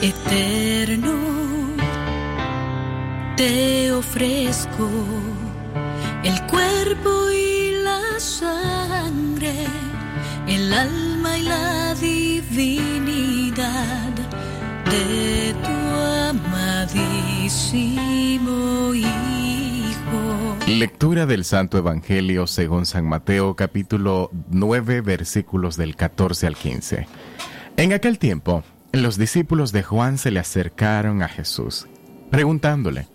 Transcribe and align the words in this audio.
Eterno, 0.00 1.12
te 3.36 3.90
ofrezco 3.92 4.88
el 6.22 6.40
cuerpo 6.46 7.28
y 7.32 7.72
la 7.82 8.20
sangre, 8.20 9.66
el 10.46 10.72
alma 10.72 11.38
y 11.38 11.42
la 11.42 11.94
divinidad 11.96 13.60
de 14.84 15.54
tu 15.54 15.68
amadísimo 16.88 17.74
Hijo. 18.94 20.56
Lectura 20.68 21.26
del 21.26 21.44
Santo 21.44 21.78
Evangelio 21.78 22.46
según 22.46 22.86
San 22.86 23.08
Mateo 23.08 23.56
capítulo 23.56 24.30
9 24.50 25.00
versículos 25.00 25.76
del 25.76 25.96
14 25.96 26.46
al 26.46 26.54
15. 26.54 27.08
En 27.76 27.92
aquel 27.92 28.20
tiempo, 28.20 28.62
los 28.92 29.18
discípulos 29.18 29.72
de 29.72 29.82
Juan 29.82 30.18
se 30.18 30.30
le 30.30 30.40
acercaron 30.40 31.22
a 31.22 31.28
Jesús, 31.28 31.86
preguntándole, 32.30 33.06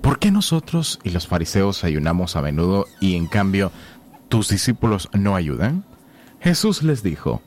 ¿por 0.00 0.18
qué 0.18 0.30
nosotros 0.30 1.00
y 1.02 1.10
los 1.10 1.26
fariseos 1.26 1.84
ayunamos 1.84 2.36
a 2.36 2.42
menudo 2.42 2.86
y 3.00 3.16
en 3.16 3.26
cambio 3.26 3.72
tus 4.28 4.48
discípulos 4.48 5.08
no 5.12 5.34
ayudan? 5.34 5.84
Jesús 6.40 6.82
les 6.82 7.02
dijo, 7.02 7.42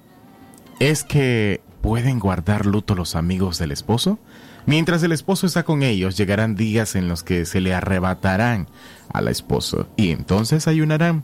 ¿es 0.80 1.04
que 1.04 1.62
pueden 1.82 2.20
guardar 2.20 2.66
luto 2.66 2.96
los 2.96 3.16
amigos 3.16 3.60
del 3.60 3.72
esposo? 3.72 4.20
Mientras 4.66 5.04
el 5.04 5.12
esposo 5.12 5.46
está 5.46 5.64
con 5.64 5.84
ellos, 5.84 6.18
llegarán 6.18 6.56
días 6.56 6.96
en 6.96 7.08
los 7.08 7.24
que 7.24 7.46
se 7.46 7.62
le 7.62 7.74
arrebatarán 7.74 8.68
al 9.14 9.28
esposo 9.28 9.88
y 9.96 10.12
entonces 10.12 10.68
ayunarán. 10.68 11.24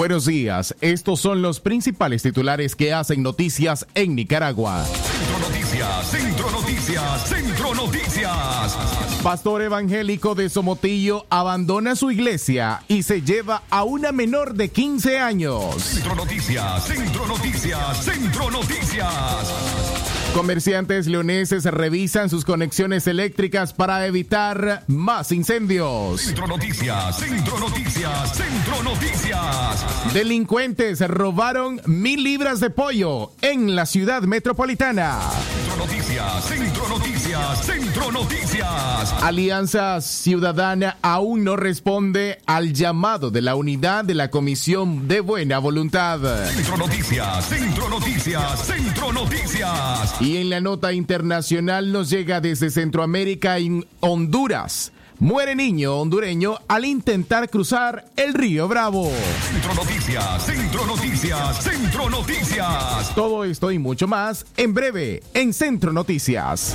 Buenos 0.00 0.24
días, 0.24 0.74
estos 0.80 1.20
son 1.20 1.42
los 1.42 1.60
principales 1.60 2.22
titulares 2.22 2.74
que 2.74 2.94
hacen 2.94 3.22
noticias 3.22 3.86
en 3.94 4.14
Nicaragua. 4.14 4.82
Centro 4.86 5.38
Noticias, 5.46 6.10
Centro 6.10 6.50
Noticias, 6.50 7.28
Centro 7.28 7.74
Noticias. 7.74 8.78
Pastor 9.22 9.60
evangélico 9.60 10.34
de 10.34 10.48
Somotillo 10.48 11.26
abandona 11.28 11.96
su 11.96 12.10
iglesia 12.10 12.82
y 12.88 13.02
se 13.02 13.20
lleva 13.20 13.64
a 13.68 13.84
una 13.84 14.10
menor 14.10 14.54
de 14.54 14.70
15 14.70 15.18
años. 15.18 15.74
Centro 15.82 16.14
Noticias, 16.14 16.86
Centro 16.86 17.26
Noticias, 17.26 18.02
Centro 18.02 18.50
Noticias. 18.50 20.09
Comerciantes 20.34 21.08
leoneses 21.08 21.64
revisan 21.64 22.30
sus 22.30 22.44
conexiones 22.44 23.08
eléctricas 23.08 23.72
para 23.72 24.06
evitar 24.06 24.84
más 24.86 25.32
incendios. 25.32 26.20
Centro 26.20 26.46
Noticias, 26.46 27.18
Centro 27.18 27.58
Noticias, 27.58 28.36
Centro 28.36 28.82
Noticias. 28.84 30.14
Delincuentes 30.14 31.00
robaron 31.08 31.80
mil 31.84 32.22
libras 32.22 32.60
de 32.60 32.70
pollo 32.70 33.32
en 33.42 33.74
la 33.74 33.86
ciudad 33.86 34.22
metropolitana. 34.22 35.18
Centro 35.20 35.76
Noticias, 35.84 36.44
Centro 36.44 36.88
Noticias, 36.88 37.19
Centro 37.62 38.12
Noticias. 38.12 39.12
Alianza 39.22 40.00
Ciudadana 40.00 40.98
aún 41.02 41.44
no 41.44 41.56
responde 41.56 42.38
al 42.46 42.72
llamado 42.72 43.30
de 43.30 43.42
la 43.42 43.54
unidad 43.54 44.04
de 44.04 44.14
la 44.14 44.30
Comisión 44.30 45.08
de 45.08 45.20
Buena 45.20 45.58
Voluntad. 45.58 46.20
Centro 46.48 46.76
Noticias, 46.76 47.44
Centro 47.46 47.88
Noticias, 47.88 48.66
Centro 48.66 49.12
Noticias. 49.12 50.20
Y 50.20 50.38
en 50.38 50.50
la 50.50 50.60
nota 50.60 50.92
internacional 50.92 51.92
nos 51.92 52.10
llega 52.10 52.40
desde 52.40 52.70
Centroamérica 52.70 53.58
en 53.58 53.86
Honduras. 54.00 54.92
Muere 55.20 55.54
niño 55.54 55.96
hondureño 55.98 56.60
al 56.66 56.86
intentar 56.86 57.50
cruzar 57.50 58.06
el 58.16 58.32
río 58.32 58.68
Bravo. 58.68 59.12
Centro 59.50 59.74
Noticias, 59.74 60.46
Centro 60.46 60.86
Noticias, 60.86 61.62
Centro 61.62 62.08
Noticias. 62.08 63.14
Todo 63.14 63.44
esto 63.44 63.70
y 63.70 63.78
mucho 63.78 64.08
más 64.08 64.46
en 64.56 64.72
breve 64.72 65.22
en 65.34 65.52
Centro 65.52 65.92
Noticias. 65.92 66.74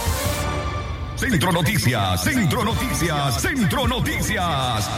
Centro 1.21 1.51
Noticias, 1.51 2.23
Centro 2.23 2.65
Noticias, 2.65 3.41
Centro 3.43 3.87
Noticias. 3.87 4.89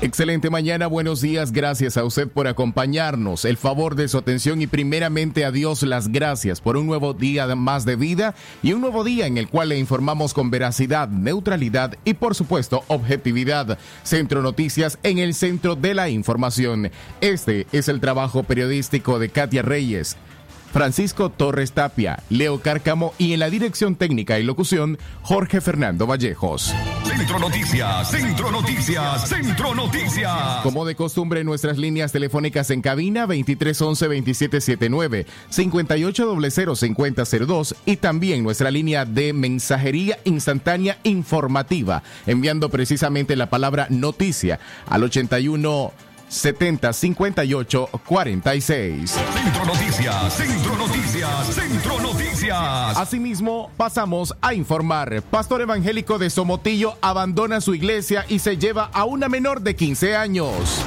Excelente 0.00 0.48
mañana, 0.48 0.86
buenos 0.86 1.20
días, 1.20 1.50
gracias 1.50 1.96
a 1.96 2.04
usted 2.04 2.28
por 2.28 2.46
acompañarnos, 2.46 3.44
el 3.44 3.56
favor 3.56 3.96
de 3.96 4.06
su 4.06 4.18
atención 4.18 4.62
y 4.62 4.68
primeramente 4.68 5.44
a 5.44 5.50
Dios 5.50 5.82
las 5.82 6.06
gracias 6.06 6.60
por 6.60 6.76
un 6.76 6.86
nuevo 6.86 7.12
día 7.12 7.52
más 7.56 7.84
de 7.84 7.96
vida 7.96 8.36
y 8.62 8.72
un 8.72 8.82
nuevo 8.82 9.02
día 9.02 9.26
en 9.26 9.36
el 9.36 9.48
cual 9.48 9.70
le 9.70 9.78
informamos 9.80 10.32
con 10.32 10.48
veracidad, 10.48 11.08
neutralidad 11.08 11.98
y 12.04 12.14
por 12.14 12.36
supuesto 12.36 12.84
objetividad. 12.86 13.76
Centro 14.04 14.42
Noticias 14.42 15.00
en 15.02 15.18
el 15.18 15.34
centro 15.34 15.74
de 15.74 15.94
la 15.94 16.08
información. 16.08 16.92
Este 17.20 17.66
es 17.72 17.88
el 17.88 17.98
trabajo 17.98 18.44
periodístico 18.44 19.18
de 19.18 19.28
Katia 19.28 19.62
Reyes. 19.62 20.16
Francisco 20.74 21.30
Torres 21.30 21.70
Tapia, 21.70 22.18
Leo 22.30 22.60
Cárcamo 22.60 23.14
y 23.16 23.32
en 23.32 23.38
la 23.38 23.48
dirección 23.48 23.94
técnica 23.94 24.40
y 24.40 24.42
locución, 24.42 24.98
Jorge 25.22 25.60
Fernando 25.60 26.08
Vallejos. 26.08 26.74
Centro 27.04 27.38
Noticias, 27.38 28.10
Centro 28.10 28.50
Noticias, 28.50 29.28
Centro 29.28 29.72
Noticias. 29.72 30.62
Como 30.64 30.84
de 30.84 30.96
costumbre, 30.96 31.44
nuestras 31.44 31.78
líneas 31.78 32.10
telefónicas 32.10 32.70
en 32.70 32.82
cabina 32.82 33.24
2311-2779, 33.28 35.26
5800-5002 35.52 37.76
y 37.86 37.98
también 37.98 38.42
nuestra 38.42 38.72
línea 38.72 39.04
de 39.04 39.32
mensajería 39.32 40.18
instantánea 40.24 40.98
informativa, 41.04 42.02
enviando 42.26 42.68
precisamente 42.68 43.36
la 43.36 43.48
palabra 43.48 43.86
noticia 43.90 44.58
al 44.90 45.04
81 45.04 45.92
70 46.34 46.92
58 46.92 47.88
46. 48.06 49.10
Centro 49.10 49.64
Noticias, 49.64 50.32
Centro 50.34 50.76
Noticias, 50.76 51.46
Centro 51.54 52.00
Noticias. 52.00 52.96
Asimismo, 52.96 53.70
pasamos 53.76 54.34
a 54.40 54.54
informar. 54.54 55.22
Pastor 55.22 55.60
evangélico 55.62 56.18
de 56.18 56.30
Somotillo 56.30 56.96
abandona 57.00 57.60
su 57.60 57.74
iglesia 57.74 58.24
y 58.28 58.40
se 58.40 58.56
lleva 58.56 58.90
a 58.92 59.04
una 59.04 59.28
menor 59.28 59.60
de 59.62 59.76
15 59.76 60.16
años. 60.16 60.84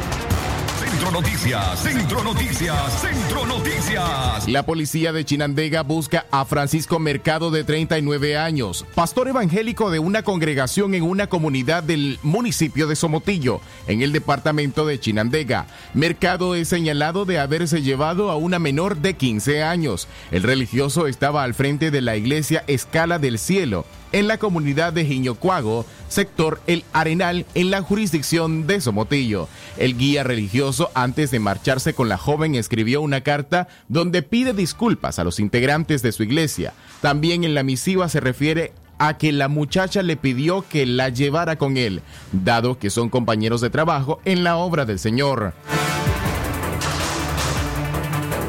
Centro 0.89 1.11
Noticias, 1.11 1.79
Centro 1.81 2.23
Noticias, 2.23 3.01
Centro 3.01 3.45
Noticias. 3.45 4.47
La 4.47 4.65
policía 4.65 5.11
de 5.11 5.25
Chinandega 5.25 5.83
busca 5.83 6.25
a 6.31 6.45
Francisco 6.45 6.97
Mercado 6.97 7.51
de 7.51 7.65
39 7.65 8.37
años, 8.37 8.85
pastor 8.95 9.27
evangélico 9.27 9.91
de 9.91 9.99
una 9.99 10.23
congregación 10.23 10.93
en 10.93 11.03
una 11.03 11.27
comunidad 11.27 11.83
del 11.83 12.19
municipio 12.23 12.87
de 12.87 12.95
Somotillo, 12.95 13.59
en 13.87 14.01
el 14.01 14.13
departamento 14.13 14.85
de 14.85 14.97
Chinandega. 14.97 15.67
Mercado 15.93 16.55
es 16.55 16.69
señalado 16.69 17.25
de 17.25 17.39
haberse 17.39 17.81
llevado 17.81 18.31
a 18.31 18.37
una 18.37 18.57
menor 18.57 18.95
de 18.95 19.15
15 19.15 19.63
años. 19.63 20.07
El 20.31 20.43
religioso 20.43 21.07
estaba 21.07 21.43
al 21.43 21.53
frente 21.53 21.91
de 21.91 21.99
la 21.99 22.15
iglesia 22.15 22.63
Escala 22.67 23.19
del 23.19 23.39
Cielo, 23.39 23.85
en 24.11 24.27
la 24.27 24.37
comunidad 24.37 24.93
de 24.93 25.05
Jiñocuago, 25.05 25.85
sector 26.07 26.61
El 26.67 26.83
Arenal, 26.93 27.45
en 27.53 27.71
la 27.71 27.81
jurisdicción 27.81 28.67
de 28.67 28.81
Somotillo. 28.81 29.47
El 29.77 29.97
guía 29.97 30.23
religioso 30.23 30.91
antes 30.93 31.31
de 31.31 31.39
marcharse 31.39 31.93
con 31.93 32.09
la 32.09 32.17
joven, 32.17 32.55
escribió 32.55 33.01
una 33.01 33.21
carta 33.21 33.67
donde 33.87 34.21
pide 34.21 34.53
disculpas 34.53 35.19
a 35.19 35.23
los 35.23 35.39
integrantes 35.39 36.01
de 36.01 36.11
su 36.11 36.23
iglesia. 36.23 36.73
También 37.01 37.43
en 37.43 37.53
la 37.53 37.63
misiva 37.63 38.09
se 38.09 38.19
refiere 38.19 38.73
a 38.99 39.17
que 39.17 39.31
la 39.31 39.47
muchacha 39.47 40.01
le 40.01 40.17
pidió 40.17 40.65
que 40.67 40.85
la 40.85 41.09
llevara 41.09 41.57
con 41.57 41.77
él, 41.77 42.01
dado 42.31 42.79
que 42.79 42.89
son 42.89 43.09
compañeros 43.09 43.61
de 43.61 43.69
trabajo 43.69 44.19
en 44.25 44.43
la 44.43 44.57
obra 44.57 44.85
del 44.85 44.99
Señor 44.99 45.53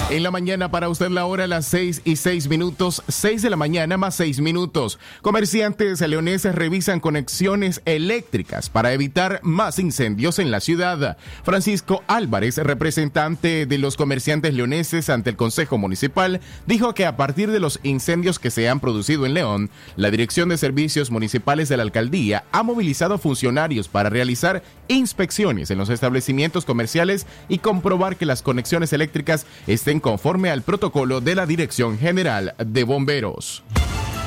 En 0.08 0.22
la 0.22 0.30
mañana 0.30 0.70
para 0.70 0.88
usted 0.88 1.08
la 1.08 1.26
hora 1.26 1.48
las 1.48 1.66
6 1.66 2.02
y 2.04 2.14
6 2.14 2.46
minutos, 2.46 3.02
6 3.08 3.42
de 3.42 3.50
la 3.50 3.56
mañana 3.56 3.96
más 3.96 4.14
6 4.14 4.40
minutos. 4.40 5.00
Comerciantes 5.20 6.00
leoneses 6.00 6.54
revisan 6.54 7.00
conexiones 7.00 7.82
eléctricas 7.86 8.70
para 8.70 8.92
evitar 8.92 9.40
más 9.42 9.80
incendios 9.80 10.38
en 10.38 10.52
la 10.52 10.60
ciudad. 10.60 11.16
Francisco 11.42 12.04
Álvarez, 12.06 12.56
representante 12.58 13.66
de 13.66 13.78
los 13.78 13.96
comerciantes 13.96 14.54
leoneses 14.54 15.10
ante 15.10 15.30
el 15.30 15.36
Consejo 15.36 15.76
Municipal, 15.76 16.40
dijo 16.68 16.94
que 16.94 17.04
a 17.04 17.16
partir 17.16 17.50
de 17.50 17.58
los 17.58 17.80
incendios 17.82 18.38
que 18.38 18.52
se 18.52 18.68
han 18.68 18.78
producido 18.78 19.26
en 19.26 19.34
León, 19.34 19.70
la 19.96 20.12
Dirección 20.12 20.48
de 20.48 20.56
Servicios 20.56 21.10
Municipales 21.10 21.68
de 21.68 21.78
la 21.78 21.82
Alcaldía 21.82 22.44
ha 22.52 22.62
movilizado 22.62 23.18
funcionarios 23.18 23.88
para 23.88 24.08
realizar 24.08 24.62
inspecciones 24.86 25.72
en 25.72 25.78
los 25.78 25.88
establecimientos 25.88 26.64
comerciales 26.64 27.26
y 27.48 27.58
comprobar 27.58 28.14
que 28.14 28.24
las 28.24 28.42
conexiones 28.42 28.92
eléctricas 28.92 29.46
estén 29.66 29.95
conforme 30.00 30.50
al 30.50 30.62
protocolo 30.62 31.20
de 31.20 31.34
la 31.34 31.46
Dirección 31.46 31.98
General 31.98 32.54
de 32.58 32.84
Bomberos. 32.84 33.62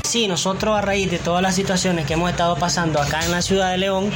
Sí, 0.03 0.27
nosotros 0.27 0.75
a 0.75 0.81
raíz 0.81 1.11
de 1.11 1.19
todas 1.19 1.43
las 1.43 1.53
situaciones 1.53 2.07
que 2.07 2.13
hemos 2.13 2.31
estado 2.31 2.55
pasando 2.55 2.99
acá 2.99 3.23
en 3.23 3.31
la 3.31 3.43
ciudad 3.43 3.69
de 3.69 3.77
León, 3.77 4.09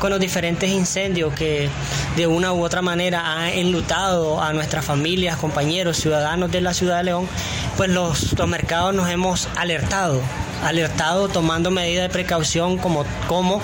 con 0.00 0.10
los 0.10 0.18
diferentes 0.18 0.68
incendios 0.70 1.32
que 1.34 1.68
de 2.16 2.26
una 2.26 2.52
u 2.52 2.64
otra 2.64 2.82
manera 2.82 3.34
han 3.34 3.50
enlutado 3.50 4.42
a 4.42 4.52
nuestras 4.52 4.84
familias, 4.84 5.36
compañeros, 5.36 5.98
ciudadanos 5.98 6.50
de 6.50 6.60
la 6.60 6.74
ciudad 6.74 6.98
de 6.98 7.04
León, 7.04 7.28
pues 7.76 7.90
los, 7.90 8.36
los 8.36 8.48
mercados 8.48 8.92
nos 8.92 9.08
hemos 9.08 9.48
alertado 9.56 10.20
alertado 10.64 11.28
tomando 11.28 11.70
medidas 11.70 12.08
de 12.08 12.12
precaución 12.12 12.76
como, 12.76 13.04
como 13.28 13.62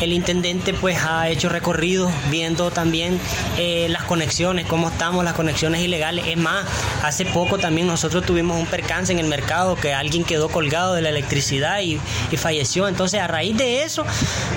el 0.00 0.12
intendente 0.12 0.74
pues 0.74 0.98
ha 1.02 1.28
hecho 1.28 1.48
recorridos 1.48 2.12
viendo 2.30 2.70
también 2.70 3.18
eh, 3.58 3.86
las 3.90 4.04
conexiones, 4.04 4.66
cómo 4.66 4.88
estamos, 4.88 5.24
las 5.24 5.34
conexiones 5.34 5.80
ilegales. 5.80 6.26
Es 6.28 6.36
más, 6.36 6.64
hace 7.02 7.24
poco 7.24 7.58
también 7.58 7.86
nosotros 7.86 8.24
tuvimos 8.24 8.58
un 8.58 8.66
percance 8.66 9.12
en 9.12 9.18
el 9.18 9.26
mercado 9.26 9.76
que 9.76 9.94
alguien 9.94 10.24
quedó 10.24 10.48
colgado 10.48 10.94
de 10.94 11.02
la 11.02 11.08
electricidad 11.08 11.80
y, 11.80 11.98
y 12.30 12.36
falleció. 12.36 12.88
Entonces 12.88 13.20
a 13.20 13.26
raíz 13.26 13.56
de 13.56 13.82
eso 13.82 14.04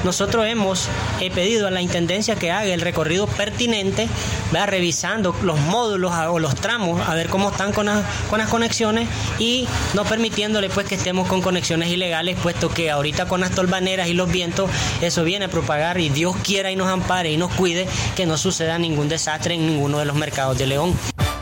nosotros 0.04 0.46
hemos 0.46 0.88
pedido 1.34 1.68
a 1.68 1.72
la 1.72 1.82
intendencia 1.82 2.36
que 2.36 2.52
haga 2.52 2.66
el 2.74 2.82
recorrido 2.82 3.28
pertinente, 3.28 4.08
va 4.56 4.66
revisando 4.66 5.36
los 5.44 5.60
módulos 5.60 6.12
o 6.30 6.40
los 6.40 6.56
tramos 6.56 7.08
a 7.08 7.14
ver 7.16 7.30
cómo 7.30 7.50
están 7.50 7.72
con, 7.74 7.86
las- 7.88 8.04
con 8.30 8.40
las 8.40 8.50
conexiones 8.50 9.08
y 9.38 9.68
no 9.94 10.04
permitiéndole 10.06 10.70
pues 10.70 10.88
que 10.88 10.96
estemos 10.96 11.28
con 11.28 11.42
conexiones 11.42 11.90
ilegales, 11.90 12.38
puesto 12.42 12.70
que 12.70 12.90
ahorita 12.92 13.28
con 13.28 13.42
las 13.42 13.52
tolvaneras 13.52 14.08
y 14.08 14.14
los 14.14 14.30
vientos 14.32 14.70
eso 15.02 15.24
viene 15.30 15.46
a 15.46 15.50
propagar 15.50 16.00
y 16.00 16.10
Dios 16.10 16.36
quiera 16.38 16.72
y 16.72 16.76
nos 16.76 16.88
ampare 16.88 17.32
y 17.32 17.38
nos 17.38 17.52
cuide 17.52 17.88
que 18.16 18.26
no 18.26 18.36
suceda 18.36 18.80
ningún 18.80 19.10
desastre 19.10 19.54
en 19.54 19.68
ninguno 19.68 20.00
de 20.00 20.06
los 20.06 20.16
mercados 20.16 20.58
de 20.58 20.66
León. 20.66 20.96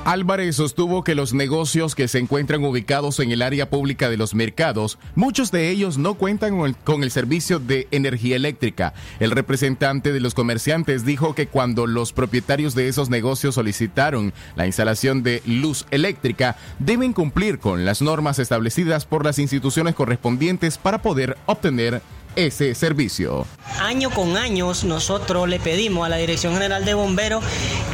Álvarez 0.03 0.57
sostuvo 0.57 1.05
que 1.05 1.15
los 1.15 1.33
negocios 1.33 1.95
que 1.95 2.09
se 2.09 2.19
encuentran 2.19 2.63
ubicados 2.65 3.19
en 3.19 3.31
el 3.31 3.41
área 3.41 3.69
pública 3.69 4.09
de 4.09 4.17
los 4.17 4.35
mercados, 4.35 4.97
muchos 5.15 5.51
de 5.51 5.69
ellos 5.69 5.97
no 5.97 6.15
cuentan 6.15 6.57
con 6.57 6.67
el, 6.67 6.75
con 6.75 7.03
el 7.03 7.11
servicio 7.11 7.59
de 7.59 7.87
energía 7.91 8.35
eléctrica. 8.35 8.93
El 9.21 9.31
representante 9.31 10.11
de 10.11 10.19
los 10.19 10.33
comerciantes 10.33 11.05
dijo 11.05 11.33
que 11.33 11.47
cuando 11.47 11.87
los 11.87 12.11
propietarios 12.11 12.75
de 12.75 12.89
esos 12.89 13.09
negocios 13.09 13.55
solicitaron 13.55 14.33
la 14.55 14.65
instalación 14.65 15.23
de 15.23 15.41
luz 15.45 15.85
eléctrica, 15.91 16.57
deben 16.79 17.13
cumplir 17.13 17.59
con 17.59 17.85
las 17.85 18.01
normas 18.01 18.39
establecidas 18.39 19.05
por 19.05 19.25
las 19.25 19.39
instituciones 19.39 19.95
correspondientes 19.95 20.77
para 20.77 21.01
poder 21.01 21.37
obtener 21.47 22.01
ese 22.37 22.73
servicio. 22.75 23.45
Año 23.81 24.09
con 24.11 24.37
años 24.37 24.83
nosotros 24.85 25.47
le 25.49 25.59
pedimos 25.59 26.05
a 26.05 26.09
la 26.09 26.17
Dirección 26.17 26.53
General 26.53 26.85
de 26.85 26.93
Bomberos 26.93 27.43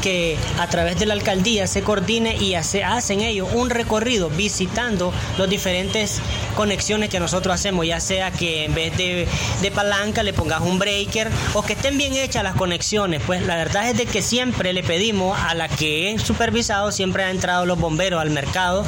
que 0.01 0.37
a 0.59 0.67
través 0.67 0.99
de 0.99 1.05
la 1.05 1.13
alcaldía 1.13 1.65
se 1.65 1.81
coordine 1.81 2.35
y 2.37 2.53
hace- 2.55 2.83
hacen 2.83 3.21
ellos 3.21 3.47
un 3.53 3.69
recorrido 3.69 4.29
visitando 4.29 5.11
los 5.37 5.49
diferentes 5.49 6.21
conexiones 6.55 7.09
que 7.09 7.19
nosotros 7.19 7.55
hacemos, 7.55 7.87
ya 7.87 7.99
sea 7.99 8.31
que 8.31 8.65
en 8.65 8.75
vez 8.75 8.95
de, 8.97 9.27
de 9.61 9.71
palanca 9.71 10.21
le 10.23 10.33
pongas 10.33 10.61
un 10.61 10.77
breaker 10.77 11.29
o 11.53 11.63
que 11.63 11.73
estén 11.73 11.97
bien 11.97 12.13
hechas 12.15 12.43
las 12.43 12.55
conexiones. 12.55 13.21
Pues 13.25 13.41
la 13.45 13.55
verdad 13.55 13.89
es 13.89 13.97
de 13.97 14.05
que 14.05 14.21
siempre 14.21 14.73
le 14.73 14.83
pedimos 14.83 15.37
a 15.39 15.55
la 15.55 15.67
que 15.69 16.11
he 16.11 16.19
supervisado, 16.19 16.91
siempre 16.91 17.23
han 17.23 17.31
entrado 17.31 17.65
los 17.65 17.79
bomberos 17.79 18.21
al 18.21 18.29
mercado 18.29 18.85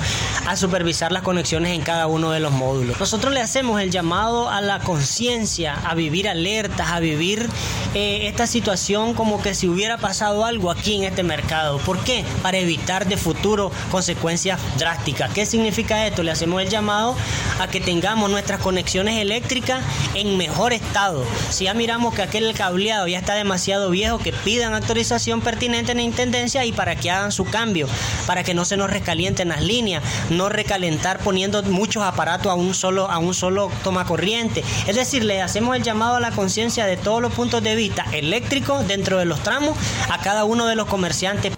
a 0.48 0.56
supervisar 0.56 1.12
las 1.12 1.24
conexiones 1.24 1.72
en 1.74 1.82
cada 1.82 2.08
uno 2.08 2.32
de 2.32 2.40
los 2.40 2.52
módulos. 2.52 3.00
Nosotros 3.00 3.34
le 3.34 3.42
hacemos 3.42 3.82
el 3.82 3.90
llamado 3.90 4.50
a 4.50 4.62
la 4.62 4.80
conciencia, 4.80 5.45
a 5.84 5.94
vivir 5.94 6.28
alertas, 6.28 6.90
a 6.90 7.00
vivir 7.00 7.48
eh, 7.94 8.28
esta 8.28 8.48
situación 8.48 9.14
como 9.14 9.42
que 9.42 9.54
si 9.54 9.68
hubiera 9.70 9.98
pasado 9.98 10.44
algo 10.44 10.72
aquí 10.72 10.96
en 10.96 11.04
este 11.04 11.22
mercado. 11.22 11.78
¿Por 11.78 12.00
qué? 12.04 12.26
Para 12.42 12.58
evitar 12.58 13.08
de 13.08 13.16
futuro 13.16 13.72
consecuencias 13.92 14.60
drásticas. 14.80 15.32
¿Qué 15.32 15.46
significa 15.46 16.08
esto? 16.08 16.24
Le 16.24 16.32
hacemos 16.32 16.62
el 16.64 16.70
llamado 16.70 17.16
a 17.60 17.68
que 17.68 17.80
tengamos 17.80 18.30
nuestras 18.32 18.60
conexiones 18.60 19.20
eléctricas 19.20 19.84
en 20.16 20.36
mejor 20.36 20.74
estado. 20.74 21.24
Si 21.52 21.66
ya 21.66 21.76
miramos 21.76 22.16
que 22.16 22.24
aquel 22.24 22.52
cableado 22.56 23.08
ya 23.08 23.20
está 23.20 23.36
demasiado 23.36 23.92
viejo, 23.92 24.18
que 24.18 24.34
pidan 24.34 24.74
autorización 24.74 25.42
pertinente 25.42 25.92
en 25.92 26.00
la 26.00 26.04
intendencia 26.04 26.66
y 26.66 26.72
para 26.72 26.96
que 26.96 27.12
hagan 27.12 27.32
su 27.32 27.46
cambio, 27.46 27.88
para 28.26 28.44
que 28.44 28.56
no 28.56 28.66
se 28.66 28.78
nos 28.78 28.90
recalienten 28.90 29.50
las 29.50 29.62
líneas, 29.62 30.04
no 30.32 30.50
recalentar 30.50 31.20
poniendo 31.20 31.62
muchos 31.64 32.04
aparatos 32.04 32.52
a 32.52 32.56
un 32.56 32.74
solo, 32.74 33.10
a 33.10 33.20
un 33.20 33.34
solo 33.34 33.72
toma 33.84 34.06
corriente. 34.06 34.64
Es 34.88 34.96
decir, 34.96 35.24
le 35.24 35.35
hacemos 35.42 35.76
el 35.76 35.84
llamado 35.84 36.16
a 36.16 36.20
la 36.20 36.32
conciencia 36.32 36.86
de 36.86 36.98
todos 36.98 37.22
los 37.22 37.34
puntos 37.34 37.64
de 37.64 37.76
vista 37.76 38.06
eléctricos 38.14 38.88
dentro 38.88 39.18
de 39.18 39.26
los 39.26 39.42
tramos 39.42 39.78
a 40.10 40.20
cada 40.20 40.44
uno 40.46 40.66
de 40.66 40.76
los 40.76 40.88
comerciantes. 40.88 41.54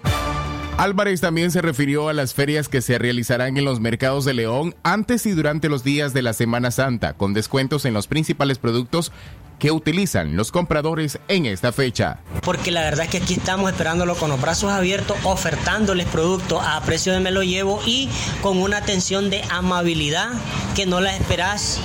Álvarez 0.78 1.22
también 1.22 1.50
se 1.50 1.64
refirió 1.64 2.08
a 2.08 2.14
las 2.14 2.36
ferias 2.36 2.70
que 2.70 2.84
se 2.84 3.00
realizarán 3.00 3.58
en 3.58 3.66
los 3.66 3.80
mercados 3.80 4.26
de 4.26 4.36
León 4.36 4.76
antes 4.84 5.26
y 5.26 5.32
durante 5.32 5.70
los 5.70 5.84
días 5.84 6.14
de 6.14 6.22
la 6.22 6.34
Semana 6.34 6.70
Santa, 6.70 7.14
con 7.14 7.34
descuentos 7.34 7.86
en 7.86 7.96
los 7.96 8.06
principales 8.06 8.60
productos 8.60 9.12
que 9.58 9.72
utilizan 9.72 10.36
los 10.36 10.52
compradores 10.52 11.18
en 11.30 11.48
esta 11.48 11.72
fecha. 11.72 12.20
porque 12.44 12.70
la 12.70 12.82
verdad 12.82 13.06
es 13.06 13.12
que 13.12 13.18
aquí 13.18 13.34
estamos 13.34 13.72
esperándolo 13.72 14.16
con 14.16 14.30
los 14.30 14.40
brazos 14.40 14.72
abiertos, 14.72 15.18
ofertándoles 15.24 16.06
productos 16.06 16.64
a 16.64 16.80
precio 16.82 17.12
de 17.12 17.22
me 17.22 17.32
lo 17.32 17.42
llevo 17.42 17.82
y 17.84 18.08
con 18.44 18.60
una 18.60 18.78
atención 18.78 19.32
de 19.32 19.42
amabilidad 19.50 20.30
que 20.76 20.86
no 20.86 21.02
la 21.02 21.16
esperás 21.16 21.82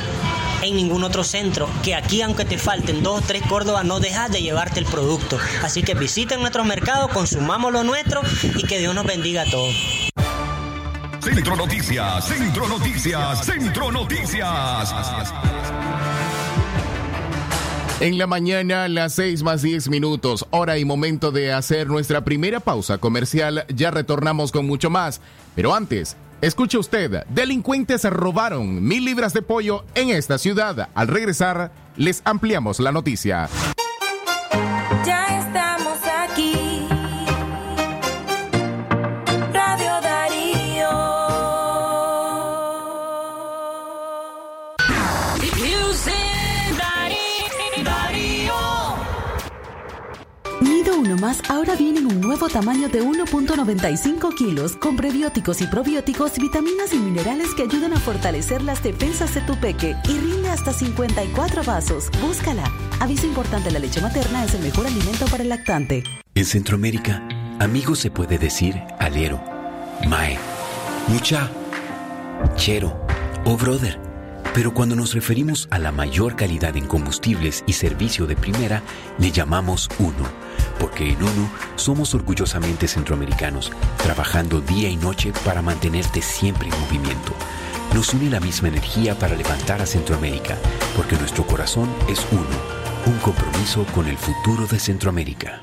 en 0.63 0.77
ningún 0.77 1.05
otro 1.05 1.25
centro. 1.25 1.69
Que 1.83 1.95
aquí, 1.95 2.23
aunque 2.23 2.45
te 2.45 2.59
falten 2.59 3.03
dos 3.03 3.21
o 3.21 3.25
tres 3.27 3.43
Córdoba, 3.49 3.85
no 3.85 4.01
dejas 4.01 4.31
de 4.33 4.43
llevarte 4.43 4.81
el 4.81 4.87
producto. 4.87 5.39
Así 5.63 5.83
que 5.83 5.95
visiten 5.95 6.41
nuestro 6.41 6.65
mercado, 6.65 7.09
consumamos 7.09 7.73
lo 7.73 7.85
nuestro 7.85 8.23
y 8.57 8.65
que 8.65 8.79
Dios 8.79 8.95
nos 8.95 9.05
bendiga 9.05 9.43
a 9.43 9.51
todos. 9.51 9.75
Centro 11.21 11.57
Noticias, 11.57 12.27
Centro 12.27 12.69
Noticias, 12.69 13.45
Centro 13.47 13.93
Noticias. 13.93 14.93
En 18.01 18.19
la 18.19 18.27
mañana, 18.27 18.89
las 18.89 19.15
6 19.15 19.45
más 19.45 19.63
10 19.63 19.89
minutos, 19.89 20.45
hora 20.51 20.79
y 20.79 20.85
momento 20.85 21.31
de 21.31 21.53
hacer 21.53 21.87
nuestra 21.87 22.25
primera 22.25 22.59
pausa 22.59 22.99
comercial. 22.99 23.65
Ya 23.69 23.93
retornamos 23.93 24.51
con 24.51 24.67
mucho 24.67 24.91
más. 24.91 25.21
Pero 25.55 25.73
antes, 25.73 26.17
escuche 26.43 26.77
usted, 26.77 27.25
delincuentes 27.31 28.05
robaron 28.05 28.87
mil 28.87 29.05
libras 29.05 29.33
de 29.33 29.41
pollo 29.41 29.85
en 29.95 30.11
esta 30.11 30.37
ciudad. 30.37 30.91
Al 30.95 31.09
regresar, 31.09 31.73
les 31.97 32.21
ampliamos 32.25 32.81
la 32.81 32.93
noticia. 32.93 33.49
Ahora 51.49 51.77
viene 51.77 52.01
en 52.01 52.07
un 52.07 52.21
nuevo 52.21 52.49
tamaño 52.49 52.89
de 52.89 53.01
1.95 53.01 54.35
kilos 54.35 54.77
con 54.77 54.97
prebióticos 54.97 55.61
y 55.61 55.69
probióticos, 55.69 56.37
vitaminas 56.37 56.93
y 56.93 56.99
minerales 56.99 57.55
que 57.55 57.63
ayudan 57.63 57.93
a 57.93 58.01
fortalecer 58.01 58.61
las 58.63 58.83
defensas 58.83 59.33
de 59.33 59.41
tu 59.43 59.55
peque 59.61 59.95
y 60.09 60.19
rinde 60.19 60.49
hasta 60.49 60.73
54 60.73 61.63
vasos. 61.63 62.11
Búscala. 62.21 62.65
Aviso 62.99 63.27
importante, 63.27 63.71
la 63.71 63.79
leche 63.79 64.01
materna 64.01 64.45
es 64.45 64.55
el 64.55 64.63
mejor 64.63 64.87
alimento 64.87 65.27
para 65.27 65.45
el 65.45 65.49
lactante. 65.49 66.03
En 66.35 66.45
Centroamérica, 66.45 67.23
amigo 67.61 67.95
se 67.95 68.11
puede 68.11 68.39
decir 68.39 68.83
alero, 68.99 69.41
mae, 70.09 70.39
mucha, 71.07 71.49
chero 72.57 73.01
o 73.45 73.57
brother. 73.57 74.12
Pero 74.55 74.75
cuando 74.75 74.95
nos 74.95 75.15
referimos 75.15 75.67
a 75.71 75.79
la 75.79 75.93
mayor 75.93 76.37
calidad 76.37 76.77
en 76.77 76.87
combustibles 76.87 77.65
y 77.67 77.73
servicio 77.73 78.27
de 78.27 78.37
primera, 78.37 78.83
le 79.19 79.31
llamamos 79.31 79.89
uno. 79.99 80.29
Porque 80.79 81.11
en 81.11 81.23
uno 81.23 81.51
somos 81.77 82.15
orgullosamente 82.15 82.87
centroamericanos, 82.87 83.73
trabajando 84.03 84.61
día 84.61 84.91
y 84.91 84.97
noche 84.97 85.33
para 85.45 85.63
mantenerte 85.63 86.21
siempre 86.21 86.69
en 86.69 86.81
movimiento. 86.81 87.33
Nos 87.95 88.13
une 88.13 88.29
la 88.29 88.41
misma 88.41 88.69
energía 88.69 89.19
para 89.19 89.37
levantar 89.37 89.81
a 89.81 89.87
Centroamérica, 89.87 90.59
porque 90.97 91.17
nuestro 91.17 91.47
corazón 91.47 91.89
es 92.09 92.27
uno, 92.31 92.43
un 93.07 93.19
compromiso 93.21 93.87
con 93.95 94.07
el 94.07 94.19
futuro 94.19 94.67
de 94.67 94.79
Centroamérica. 94.79 95.63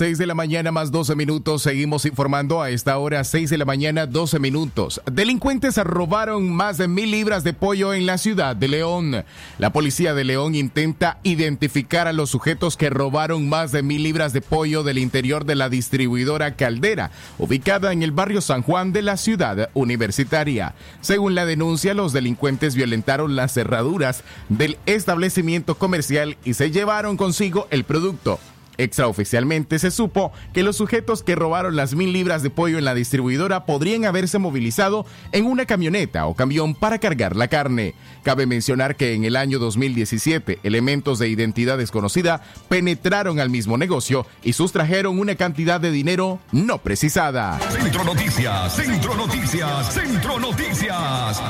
6 0.00 0.16
de 0.16 0.26
la 0.26 0.34
mañana 0.34 0.72
más 0.72 0.90
12 0.90 1.14
minutos. 1.14 1.60
Seguimos 1.60 2.06
informando 2.06 2.62
a 2.62 2.70
esta 2.70 2.96
hora, 2.96 3.22
6 3.22 3.50
de 3.50 3.58
la 3.58 3.66
mañana, 3.66 4.06
12 4.06 4.38
minutos. 4.38 5.02
Delincuentes 5.04 5.76
robaron 5.76 6.50
más 6.50 6.78
de 6.78 6.88
mil 6.88 7.10
libras 7.10 7.44
de 7.44 7.52
pollo 7.52 7.92
en 7.92 8.06
la 8.06 8.16
ciudad 8.16 8.56
de 8.56 8.68
León. 8.68 9.26
La 9.58 9.74
policía 9.74 10.14
de 10.14 10.24
León 10.24 10.54
intenta 10.54 11.18
identificar 11.22 12.08
a 12.08 12.14
los 12.14 12.30
sujetos 12.30 12.78
que 12.78 12.88
robaron 12.88 13.46
más 13.50 13.72
de 13.72 13.82
mil 13.82 14.02
libras 14.02 14.32
de 14.32 14.40
pollo 14.40 14.84
del 14.84 14.96
interior 14.96 15.44
de 15.44 15.54
la 15.54 15.68
distribuidora 15.68 16.56
Caldera, 16.56 17.10
ubicada 17.36 17.92
en 17.92 18.02
el 18.02 18.12
barrio 18.12 18.40
San 18.40 18.62
Juan 18.62 18.94
de 18.94 19.02
la 19.02 19.18
ciudad 19.18 19.68
universitaria. 19.74 20.76
Según 21.02 21.34
la 21.34 21.44
denuncia, 21.44 21.92
los 21.92 22.14
delincuentes 22.14 22.74
violentaron 22.74 23.36
las 23.36 23.52
cerraduras 23.52 24.24
del 24.48 24.78
establecimiento 24.86 25.74
comercial 25.74 26.38
y 26.42 26.54
se 26.54 26.70
llevaron 26.70 27.18
consigo 27.18 27.68
el 27.70 27.84
producto. 27.84 28.40
Extraoficialmente 28.80 29.78
se 29.78 29.90
supo 29.90 30.32
que 30.54 30.62
los 30.62 30.78
sujetos 30.78 31.22
que 31.22 31.34
robaron 31.34 31.76
las 31.76 31.94
mil 31.94 32.14
libras 32.14 32.42
de 32.42 32.48
pollo 32.48 32.78
en 32.78 32.86
la 32.86 32.94
distribuidora 32.94 33.66
podrían 33.66 34.06
haberse 34.06 34.38
movilizado 34.38 35.04
en 35.32 35.44
una 35.44 35.66
camioneta 35.66 36.24
o 36.26 36.34
camión 36.34 36.74
para 36.74 36.98
cargar 36.98 37.36
la 37.36 37.48
carne. 37.48 37.94
Cabe 38.22 38.46
mencionar 38.46 38.96
que 38.96 39.12
en 39.12 39.24
el 39.24 39.36
año 39.36 39.58
2017 39.58 40.60
elementos 40.62 41.18
de 41.18 41.28
identidad 41.28 41.76
desconocida 41.76 42.42
penetraron 42.70 43.38
al 43.38 43.50
mismo 43.50 43.76
negocio 43.76 44.26
y 44.42 44.54
sustrajeron 44.54 45.18
una 45.18 45.34
cantidad 45.34 45.78
de 45.78 45.90
dinero 45.90 46.38
no 46.50 46.78
precisada. 46.78 47.60
Centro 47.70 48.02
Noticias, 48.02 48.74
Centro 48.74 49.14
Noticias, 49.14 49.92
Centro 49.92 50.38
Noticias. 50.38 51.42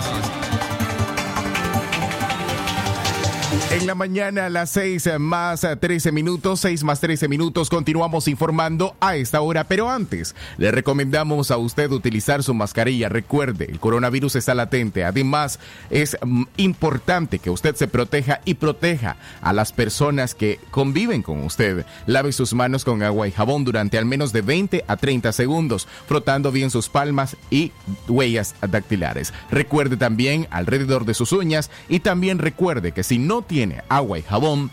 En 3.72 3.84
la 3.84 3.96
mañana 3.96 4.46
a 4.46 4.48
las 4.48 4.70
6 4.70 5.18
más 5.18 5.66
13 5.80 6.12
minutos, 6.12 6.60
6 6.60 6.84
más 6.84 7.00
13 7.00 7.26
minutos, 7.26 7.68
continuamos 7.68 8.28
informando 8.28 8.94
a 9.00 9.16
esta 9.16 9.40
hora, 9.40 9.64
pero 9.64 9.90
antes 9.90 10.36
le 10.56 10.70
recomendamos 10.70 11.50
a 11.50 11.56
usted 11.56 11.90
utilizar 11.90 12.44
su 12.44 12.54
mascarilla. 12.54 13.08
Recuerde, 13.08 13.64
el 13.64 13.80
coronavirus 13.80 14.36
está 14.36 14.54
latente. 14.54 15.04
Además, 15.04 15.58
es 15.90 16.16
mm, 16.22 16.44
importante 16.58 17.40
que 17.40 17.50
usted 17.50 17.74
se 17.74 17.88
proteja 17.88 18.40
y 18.44 18.54
proteja 18.54 19.16
a 19.42 19.52
las 19.52 19.72
personas 19.72 20.36
que 20.36 20.60
conviven 20.70 21.22
con 21.22 21.42
usted. 21.42 21.84
Lave 22.06 22.30
sus 22.30 22.54
manos 22.54 22.84
con 22.84 23.02
agua 23.02 23.26
y 23.26 23.32
jabón 23.32 23.64
durante 23.64 23.98
al 23.98 24.04
menos 24.04 24.32
de 24.32 24.42
20 24.42 24.84
a 24.86 24.96
30 24.96 25.32
segundos, 25.32 25.88
frotando 26.06 26.52
bien 26.52 26.70
sus 26.70 26.88
palmas 26.88 27.36
y 27.50 27.72
huellas 28.06 28.54
dactilares. 28.60 29.32
Recuerde 29.50 29.96
también 29.96 30.46
alrededor 30.50 31.04
de 31.04 31.14
sus 31.14 31.32
uñas 31.32 31.68
y 31.88 31.98
también 31.98 32.38
recuerde 32.38 32.92
que 32.92 33.02
si 33.02 33.18
no 33.18 33.39
tiene 33.42 33.82
agua 33.88 34.18
y 34.18 34.22
jabón, 34.22 34.70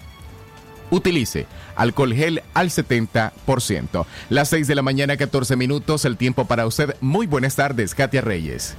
utilice 0.89 1.45
alcohol 1.75 2.13
gel 2.13 2.41
al 2.53 2.69
70%. 2.69 4.05
Las 4.29 4.49
6 4.49 4.67
de 4.67 4.75
la 4.75 4.81
mañana, 4.81 5.15
14 5.15 5.55
minutos, 5.55 6.05
el 6.05 6.17
tiempo 6.17 6.45
para 6.45 6.65
usted. 6.65 6.95
Muy 7.01 7.27
buenas 7.27 7.55
tardes, 7.55 7.93
Katia 7.93 8.21
Reyes. 8.21 8.75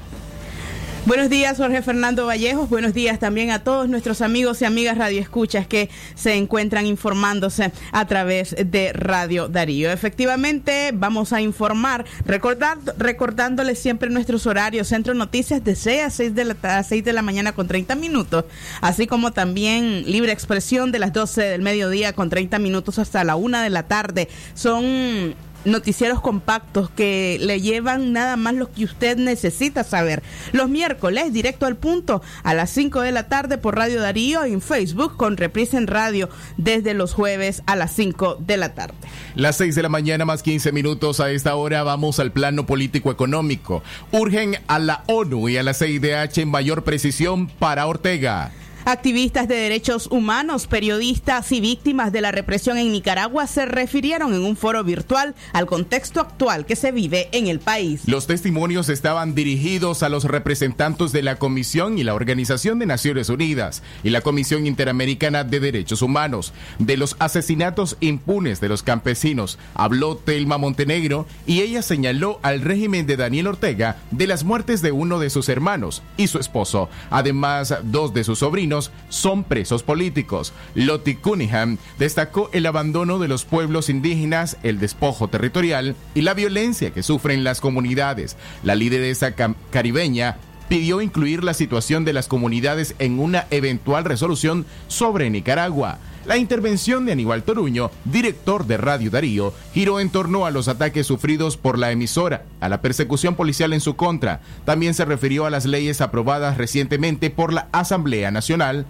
Buenos 1.09 1.31
días, 1.31 1.57
Jorge 1.57 1.81
Fernando 1.81 2.27
Vallejos. 2.27 2.69
Buenos 2.69 2.93
días 2.93 3.19
también 3.19 3.51
a 3.51 3.65
todos 3.65 3.89
nuestros 3.89 4.21
amigos 4.21 4.61
y 4.61 4.67
amigas 4.67 4.99
radioescuchas 4.99 5.67
que 5.67 5.89
se 6.15 6.35
encuentran 6.35 6.85
informándose 6.85 7.73
a 7.93 8.07
través 8.07 8.55
de 8.63 8.93
Radio 8.93 9.49
Darío. 9.49 9.91
Efectivamente, 9.91 10.91
vamos 10.93 11.33
a 11.33 11.41
informar, 11.41 12.05
recordar, 12.27 12.77
recordándoles 12.99 13.79
siempre 13.79 14.11
nuestros 14.11 14.47
horarios. 14.47 14.89
Centro 14.89 15.15
Noticias 15.15 15.65
de 15.65 15.77
6 15.77 16.03
a 16.03 16.11
6 16.11 16.35
de 16.35 16.45
la, 16.45 16.57
a 16.63 16.83
6 16.83 17.03
de 17.03 17.13
la 17.15 17.23
mañana 17.23 17.53
con 17.53 17.69
30 17.69 17.95
minutos, 17.95 18.45
así 18.83 19.07
como 19.07 19.33
también 19.33 20.03
Libre 20.05 20.33
Expresión 20.33 20.93
de 20.93 20.99
las 20.99 21.15
12 21.15 21.41
del 21.41 21.63
mediodía 21.63 22.13
con 22.13 22.29
30 22.29 22.59
minutos 22.59 22.99
hasta 22.99 23.25
la 23.25 23.35
1 23.35 23.63
de 23.63 23.71
la 23.71 23.85
tarde. 23.85 24.29
Son 24.53 25.35
noticieros 25.65 26.21
compactos 26.21 26.91
que 26.91 27.39
le 27.41 27.61
llevan 27.61 28.13
nada 28.13 28.37
más 28.37 28.55
lo 28.55 28.71
que 28.71 28.85
usted 28.85 29.17
necesita 29.17 29.85
saber. 29.85 30.23
Los 30.53 30.69
miércoles, 30.69 31.33
directo 31.33 31.67
al 31.67 31.77
punto, 31.77 32.23
a 32.43 32.55
las 32.55 32.71
5 32.71 33.01
de 33.01 33.13
la 33.13 33.29
tarde 33.29 33.59
por 33.59 33.77
Radio 33.77 34.01
Darío 34.01 34.45
en 34.45 34.61
Facebook 34.61 35.17
con 35.17 35.37
reprise 35.37 35.77
en 35.77 35.87
radio 35.87 36.29
desde 36.57 36.95
los 36.95 37.13
jueves 37.13 37.63
a 37.67 37.77
las 37.77 37.93
5 37.95 38.37
de 38.41 38.57
la 38.57 38.75
tarde. 38.75 38.95
Las 39.35 39.57
6 39.57 39.75
de 39.75 39.83
la 39.83 39.89
mañana 39.89 40.25
más 40.25 40.43
15 40.43 40.73
minutos 40.73 41.21
a 41.21 41.31
esta 41.31 41.55
hora 41.55 41.83
vamos 41.83 42.19
al 42.21 42.33
plano 42.33 42.67
político 42.67 43.11
económico. 43.11 43.83
Urgen 44.13 44.57
a 44.67 44.79
la 44.79 45.05
ONU 45.07 45.49
y 45.49 45.57
a 45.57 45.63
la 45.63 45.75
CIDH 45.75 46.39
en 46.39 46.51
mayor 46.51 46.85
precisión 46.85 47.49
para 47.49 47.87
Ortega. 47.87 48.53
Activistas 48.85 49.49
de 49.49 49.57
derechos 49.57 50.07
humanos, 50.11 50.67
periodistas 50.67 51.53
y 51.53 51.61
víctimas 51.61 52.13
de 52.13 52.21
la 52.21 52.33
represión 52.33 52.79
en 52.79 52.93
Nicaragua 52.93 53.47
se 53.47 53.67
refirieron 53.67 54.33
en 54.33 54.43
un 54.43 54.57
foro 54.57 54.83
virtual 54.85 55.35
al 55.53 55.67
contexto 55.67 56.21
actual 56.21 56.65
que 56.65 56.77
se 56.77 56.93
vive 56.93 57.29
en 57.33 57.49
el 57.49 57.61
país. 57.61 58.03
Los 58.07 58.27
testimonios 58.27 58.89
estaban 58.89 59.35
dirigidos 59.35 60.03
a 60.03 60.09
los 60.09 60.25
representantes 60.25 61.13
de 61.13 61.23
la 61.23 61.37
Comisión 61.37 61.99
y 61.99 62.05
la 62.05 62.15
Organización 62.15 62.79
de 62.79 62.87
Naciones 62.87 63.29
Unidas 63.29 63.83
y 64.05 64.11
la 64.11 64.23
Comisión 64.23 64.67
Interamericana 64.67 65.45
de 65.45 65.61
Derechos 65.61 66.01
Humanos. 66.01 66.53
De 66.79 66.97
los 66.97 67.17
asesinatos 67.19 67.97
impunes 68.01 68.61
de 68.61 68.69
los 68.69 68.83
campesinos 68.83 69.59
habló 69.75 70.17
Telma 70.17 70.57
Montenegro 70.57 71.27
y 71.47 71.61
ella 71.61 71.83
señaló 71.83 72.39
al 72.43 72.63
régimen 72.63 73.07
de 73.07 73.17
Daniel 73.17 73.49
Ortega 73.49 73.97
de 74.11 74.27
las 74.27 74.45
muertes 74.45 74.83
de 74.83 74.93
uno 74.93 75.19
de 75.19 75.31
sus 75.31 75.49
hermanos 75.49 76.03
y 76.17 76.29
su 76.29 76.39
esposo. 76.39 76.89
Además, 77.11 77.75
dos 77.83 78.15
de 78.15 78.25
sus 78.25 78.39
sobrinos 78.39 78.68
son 79.09 79.45
presos 79.45 79.83
políticos. 79.83 80.53
Lottie 80.75 81.17
Cunningham 81.19 81.79
destacó 81.99 82.51
el 82.53 82.67
abandono 82.67 83.19
de 83.19 83.29
los 83.29 83.45
pueblos 83.45 83.89
indígenas, 83.89 84.57
el 84.63 84.79
despojo 84.79 85.29
territorial 85.29 85.97
y 86.15 86.23
la 86.23 86.35
violencia 86.35 86.91
que 86.91 87.03
sufren 87.03 87.45
las 87.45 87.61
comunidades. 87.61 88.37
La 88.63 88.75
lideresa 88.75 89.35
caribeña 89.71 90.37
pidió 90.69 91.01
incluir 91.01 91.45
la 91.45 91.55
situación 91.55 92.05
de 92.05 92.13
las 92.13 92.29
comunidades 92.29 92.95
en 92.99 93.19
una 93.19 93.47
eventual 93.51 94.05
resolución 94.05 94.67
sobre 94.87 95.31
Nicaragua. 95.31 95.99
La 96.29 96.37
intervención 96.37 97.07
de 97.07 97.13
Aníbal 97.13 97.43
Toruño, 97.43 97.91
director 98.05 98.67
de 98.67 98.77
Radio 98.77 99.11
Darío, 99.11 99.55
giró 99.73 99.99
en 99.99 100.11
torno 100.11 100.45
a 100.45 100.51
los 100.51 100.69
ataques 100.69 101.07
sufridos 101.07 101.57
por 101.57 101.79
la 101.79 101.91
emisora, 101.91 102.43
a 102.61 102.69
la 102.69 102.83
persecución 102.83 103.35
policial 103.35 103.73
en 103.73 103.81
su 103.81 103.97
contra. 103.97 104.43
También 104.67 104.93
se 104.93 105.07
refirió 105.07 105.47
a 105.47 105.51
las 105.51 105.65
leyes 105.65 106.03
aprobadas 106.03 106.59
recientemente 106.59 107.31
por 107.31 107.55
la 107.55 107.69
Asamblea 107.73 108.31
Nacional 108.31 108.85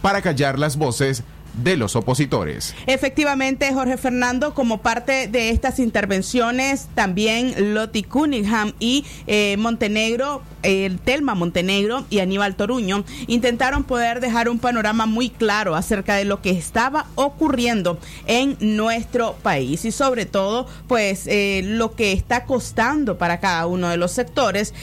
para 0.00 0.22
callar 0.22 0.60
las 0.60 0.76
voces 0.76 1.24
de 1.56 1.76
los 1.76 1.96
opositores. 1.96 2.74
Efectivamente, 2.86 3.72
Jorge 3.72 3.96
Fernando, 3.96 4.54
como 4.54 4.78
parte 4.82 5.28
de 5.28 5.50
estas 5.50 5.78
intervenciones, 5.78 6.88
también 6.94 7.74
Lottie 7.74 8.04
Cunningham 8.04 8.72
y 8.78 9.04
eh, 9.26 9.56
Montenegro, 9.58 10.42
eh, 10.62 10.96
Telma 11.04 11.34
Montenegro 11.34 12.04
y 12.10 12.18
Aníbal 12.18 12.56
Toruño 12.56 13.04
intentaron 13.26 13.84
poder 13.84 14.20
dejar 14.20 14.48
un 14.48 14.58
panorama 14.58 15.06
muy 15.06 15.30
claro 15.30 15.74
acerca 15.74 16.14
de 16.16 16.24
lo 16.24 16.42
que 16.42 16.50
estaba 16.50 17.06
ocurriendo 17.14 17.98
en 18.26 18.56
nuestro 18.60 19.34
país 19.42 19.84
y 19.84 19.92
sobre 19.92 20.26
todo, 20.26 20.66
pues 20.88 21.26
eh, 21.26 21.62
lo 21.64 21.94
que 21.94 22.12
está 22.12 22.44
costando 22.44 23.18
para 23.18 23.40
cada 23.40 23.66
uno 23.66 23.88
de 23.88 23.96
los 23.96 24.12
sectores 24.12 24.74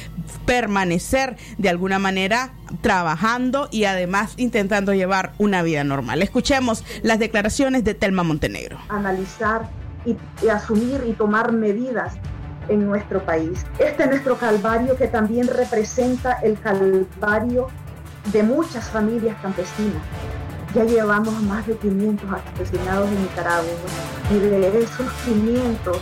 permanecer 0.46 1.38
de 1.58 1.70
alguna 1.70 2.00
manera 2.00 2.54
trabajando 2.82 3.68
y 3.72 3.86
además 3.86 4.34
intentando 4.38 4.94
llevar 4.94 5.34
una 5.38 5.62
vida 5.62 5.84
normal. 5.84 6.22
Escuchemos 6.22 6.84
las 7.02 7.20
declaraciones 7.20 7.84
de 7.84 7.94
Telma 7.94 8.24
Montenegro. 8.24 8.78
analizar 8.90 9.70
y, 10.06 10.18
asumir 10.48 11.04
y 11.08 11.14
tomar 11.14 11.52
medidas 11.52 12.14
en 12.70 12.86
nuestro 12.86 13.24
país. 13.24 13.66
Este 13.80 14.04
es 14.04 14.10
nuestro 14.10 14.38
calvario 14.38 14.96
que 14.96 15.08
también 15.08 15.48
representa 15.48 16.34
el 16.42 16.60
calvario 16.60 17.68
de 18.32 18.44
muchas 18.44 18.90
familias 18.90 19.38
campesinas. 19.42 20.02
Ya 20.74 20.86
llevamos 20.86 21.42
más 21.44 21.68
de 21.68 21.78
500 21.78 22.30
asesinados 22.56 23.10
en 23.10 23.22
Nicaragua 23.22 23.70
y 24.32 24.40
de 24.40 24.82
esos 24.82 25.12
500, 25.26 25.98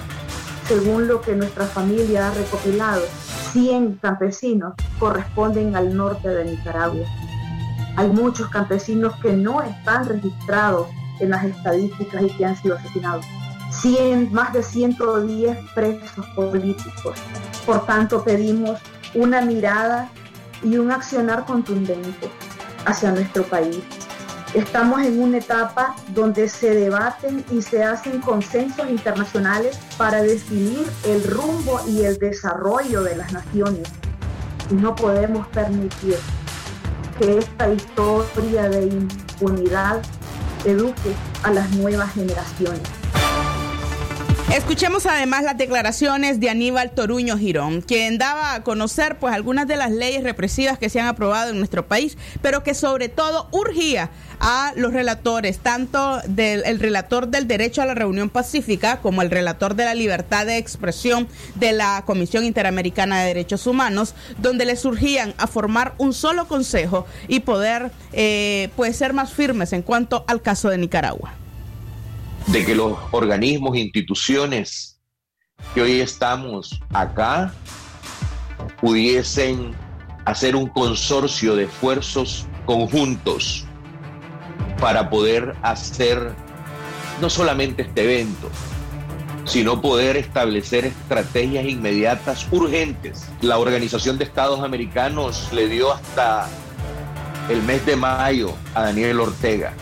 según 0.67 1.07
lo 1.07 1.21
que 1.21 1.35
nuestra 1.35 1.65
familia 1.65 2.29
ha 2.29 2.33
recopilado, 2.33 3.01
100 3.51 3.99
campesinos 4.01 4.73
corresponden 4.99 5.75
al 5.75 5.95
norte 5.95 6.29
de 6.29 6.45
Nicaragua. 6.45 7.05
Hay 7.97 8.07
muchos 8.09 8.47
campesinos 8.49 9.13
que 9.21 9.33
no 9.33 9.61
están 9.61 10.07
registrados 10.07 10.87
en 11.19 11.31
las 11.31 11.43
estadísticas 11.43 12.23
y 12.23 12.29
que 12.29 12.45
han 12.45 12.55
sido 12.55 12.75
asesinados. 12.77 13.25
100, 13.71 14.31
más 14.33 14.53
de 14.53 14.63
110 14.63 15.57
presos 15.73 16.25
políticos. 16.35 17.17
Por 17.65 17.85
tanto, 17.85 18.23
pedimos 18.23 18.79
una 19.13 19.41
mirada 19.41 20.09
y 20.63 20.77
un 20.77 20.91
accionar 20.91 21.45
contundente 21.45 22.29
hacia 22.85 23.11
nuestro 23.11 23.43
país. 23.43 23.79
Estamos 24.53 25.01
en 25.03 25.21
una 25.21 25.37
etapa 25.37 25.95
donde 26.09 26.49
se 26.49 26.71
debaten 26.71 27.45
y 27.51 27.61
se 27.61 27.85
hacen 27.85 28.19
consensos 28.19 28.89
internacionales 28.89 29.79
para 29.97 30.21
definir 30.21 30.85
el 31.05 31.23
rumbo 31.23 31.79
y 31.87 32.01
el 32.01 32.17
desarrollo 32.17 33.01
de 33.01 33.15
las 33.15 33.31
naciones. 33.31 33.87
Y 34.69 34.73
no 34.73 34.93
podemos 34.93 35.47
permitir 35.47 36.17
que 37.17 37.37
esta 37.37 37.71
historia 37.71 38.67
de 38.67 38.87
impunidad 38.87 40.01
eduque 40.65 41.15
a 41.43 41.51
las 41.51 41.71
nuevas 41.71 42.11
generaciones. 42.11 42.81
Escuchemos 44.53 45.05
además 45.05 45.43
las 45.43 45.57
declaraciones 45.57 46.41
de 46.41 46.49
Aníbal 46.49 46.91
Toruño 46.91 47.37
Girón, 47.37 47.79
quien 47.79 48.17
daba 48.17 48.53
a 48.53 48.63
conocer 48.63 49.17
pues 49.17 49.33
algunas 49.33 49.65
de 49.65 49.77
las 49.77 49.91
leyes 49.91 50.23
represivas 50.23 50.77
que 50.77 50.89
se 50.89 50.99
han 50.99 51.07
aprobado 51.07 51.51
en 51.51 51.57
nuestro 51.57 51.87
país, 51.87 52.17
pero 52.41 52.61
que 52.61 52.73
sobre 52.73 53.07
todo 53.07 53.47
urgía 53.51 54.09
a 54.41 54.73
los 54.75 54.91
relatores, 54.91 55.59
tanto 55.59 56.19
del 56.27 56.65
el 56.65 56.79
relator 56.81 57.29
del 57.29 57.47
derecho 57.47 57.81
a 57.81 57.85
la 57.85 57.95
reunión 57.95 58.29
pacífica 58.29 58.99
como 58.99 59.21
el 59.21 59.31
relator 59.31 59.75
de 59.75 59.85
la 59.85 59.95
libertad 59.95 60.45
de 60.45 60.57
expresión 60.57 61.29
de 61.55 61.71
la 61.71 62.03
Comisión 62.05 62.43
Interamericana 62.43 63.21
de 63.21 63.27
Derechos 63.27 63.67
Humanos, 63.67 64.15
donde 64.37 64.65
les 64.65 64.83
urgían 64.83 65.33
a 65.37 65.47
formar 65.47 65.93
un 65.97 66.11
solo 66.11 66.49
consejo 66.49 67.05
y 67.29 67.39
poder 67.39 67.91
eh, 68.11 68.69
pues 68.75 68.97
ser 68.97 69.13
más 69.13 69.31
firmes 69.31 69.71
en 69.71 69.81
cuanto 69.81 70.25
al 70.27 70.41
caso 70.41 70.67
de 70.67 70.77
Nicaragua. 70.77 71.35
De 72.47 72.65
que 72.65 72.75
los 72.75 72.97
organismos, 73.11 73.77
instituciones 73.77 74.99
que 75.73 75.81
hoy 75.81 75.99
estamos 76.01 76.79
acá 76.93 77.53
pudiesen 78.79 79.73
hacer 80.25 80.55
un 80.55 80.67
consorcio 80.67 81.55
de 81.55 81.65
esfuerzos 81.65 82.45
conjuntos 82.65 83.65
para 84.79 85.09
poder 85.09 85.55
hacer 85.61 86.33
no 87.19 87.29
solamente 87.29 87.83
este 87.83 88.03
evento, 88.03 88.49
sino 89.45 89.81
poder 89.81 90.17
establecer 90.17 90.85
estrategias 90.85 91.65
inmediatas 91.65 92.47
urgentes. 92.51 93.27
La 93.41 93.59
Organización 93.59 94.17
de 94.17 94.23
Estados 94.23 94.61
Americanos 94.61 95.49
le 95.51 95.67
dio 95.67 95.93
hasta 95.93 96.47
el 97.49 97.61
mes 97.63 97.85
de 97.85 97.95
mayo 97.95 98.53
a 98.73 98.83
Daniel 98.83 99.19
Ortega. 99.19 99.73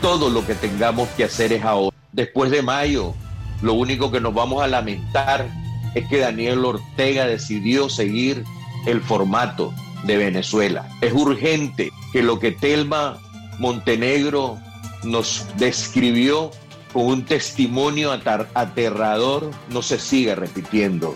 Todo 0.00 0.30
lo 0.30 0.46
que 0.46 0.54
tengamos 0.54 1.08
que 1.10 1.24
hacer 1.24 1.52
es 1.52 1.64
ahora. 1.64 1.96
Después 2.12 2.50
de 2.50 2.62
mayo, 2.62 3.14
lo 3.62 3.74
único 3.74 4.10
que 4.10 4.20
nos 4.20 4.34
vamos 4.34 4.62
a 4.62 4.66
lamentar 4.66 5.48
es 5.94 6.08
que 6.08 6.18
Daniel 6.18 6.64
Ortega 6.64 7.26
decidió 7.26 7.88
seguir 7.88 8.44
el 8.86 9.00
formato 9.00 9.74
de 10.04 10.16
Venezuela. 10.16 10.88
Es 11.00 11.12
urgente 11.12 11.90
que 12.12 12.22
lo 12.22 12.38
que 12.38 12.52
Telma 12.52 13.18
Montenegro 13.58 14.58
nos 15.04 15.46
describió 15.56 16.50
con 16.92 17.04
un 17.06 17.24
testimonio 17.24 18.10
aterrador 18.12 19.50
no 19.68 19.82
se 19.82 19.98
siga 19.98 20.34
repitiendo 20.34 21.14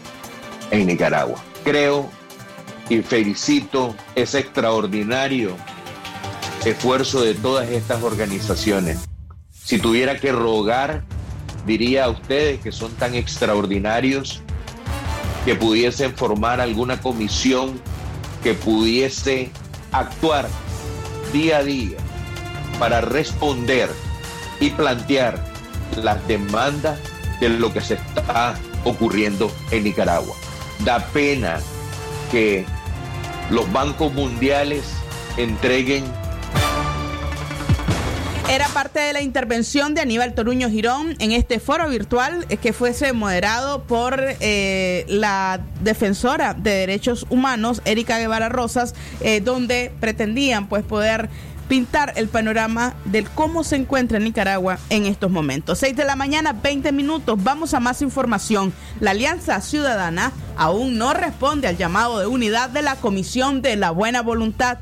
en 0.71 0.87
Nicaragua. 0.87 1.43
Creo 1.65 2.09
y 2.89 2.99
felicito 2.99 3.95
ese 4.15 4.41
extraordinario 4.41 5.57
esfuerzo 6.65 7.23
de 7.23 7.35
todas 7.35 7.69
estas 7.71 8.03
organizaciones. 8.03 8.99
Si 9.53 9.79
tuviera 9.79 10.19
que 10.19 10.33
rogar, 10.33 11.05
diría 11.67 12.05
a 12.05 12.11
ustedes 12.11 12.61
que 12.61 12.73
son 12.73 12.93
tan 12.93 13.15
extraordinarios 13.15 14.43
que 15.45 15.55
pudiesen 15.55 16.15
formar 16.15 16.61
alguna 16.61 17.01
comisión 17.01 17.81
que 18.43 18.55
pudiese 18.55 19.51
actuar 19.93 20.49
día 21.33 21.59
a 21.59 21.65
día 21.65 21.97
para 22.79 23.01
responder 23.01 23.91
y 24.61 24.71
plantear 24.71 25.43
las 25.97 26.27
demandas 26.27 26.99
de 27.41 27.49
lo 27.49 27.73
que 27.73 27.81
se 27.81 27.95
está 27.95 28.55
ocurriendo 28.85 29.51
en 29.71 29.85
Nicaragua. 29.85 30.35
Da 30.85 31.07
pena 31.09 31.61
que 32.31 32.65
los 33.51 33.71
bancos 33.73 34.13
mundiales 34.13 34.85
entreguen 35.37 36.05
Era 38.49 38.69
parte 38.69 39.01
de 39.01 39.15
la 39.15 39.23
intervención 39.23 39.95
de 39.95 40.03
Aníbal 40.03 40.35
Toruño 40.35 40.69
Girón 40.69 41.17
en 41.19 41.33
este 41.33 41.59
foro 41.61 41.89
virtual 41.89 42.45
eh, 42.51 42.59
que 42.59 42.75
fuese 42.75 43.15
moderado 43.15 43.85
por 43.85 44.21
eh, 44.21 45.07
la 45.09 45.61
defensora 45.81 46.53
de 46.53 46.71
derechos 46.73 47.27
humanos, 47.31 47.81
Erika 47.87 48.19
Guevara 48.19 48.51
Rosas, 48.51 48.95
eh, 49.21 49.41
donde 49.41 49.93
pretendían 49.99 50.69
pues 50.69 50.85
poder 50.85 51.31
pintar 51.69 52.13
el 52.17 52.29
panorama 52.29 52.95
del 53.07 53.29
cómo 53.31 53.65
se 53.65 53.77
encuentra 53.77 54.19
Nicaragua 54.19 54.79
en 54.91 55.07
estos 55.07 55.31
momentos. 55.31 55.79
6 55.79 55.97
de 55.97 56.05
la 56.05 56.15
mañana, 56.15 56.53
20 56.53 56.93
minutos. 56.93 57.43
Vamos 57.43 57.73
a 57.73 57.81
más 57.81 58.03
información. 58.03 58.75
La 59.01 59.13
Alianza 59.13 59.59
Ciudadana 59.63 60.33
aún 60.59 60.99
no 60.99 61.15
responde 61.15 61.67
al 61.67 61.79
llamado 61.79 62.19
de 62.19 62.27
unidad 62.27 62.69
de 62.69 62.83
la 62.83 62.97
Comisión 62.97 63.63
de 63.63 63.77
la 63.77 63.91
Buena 63.91 64.21
Voluntad. 64.21 64.79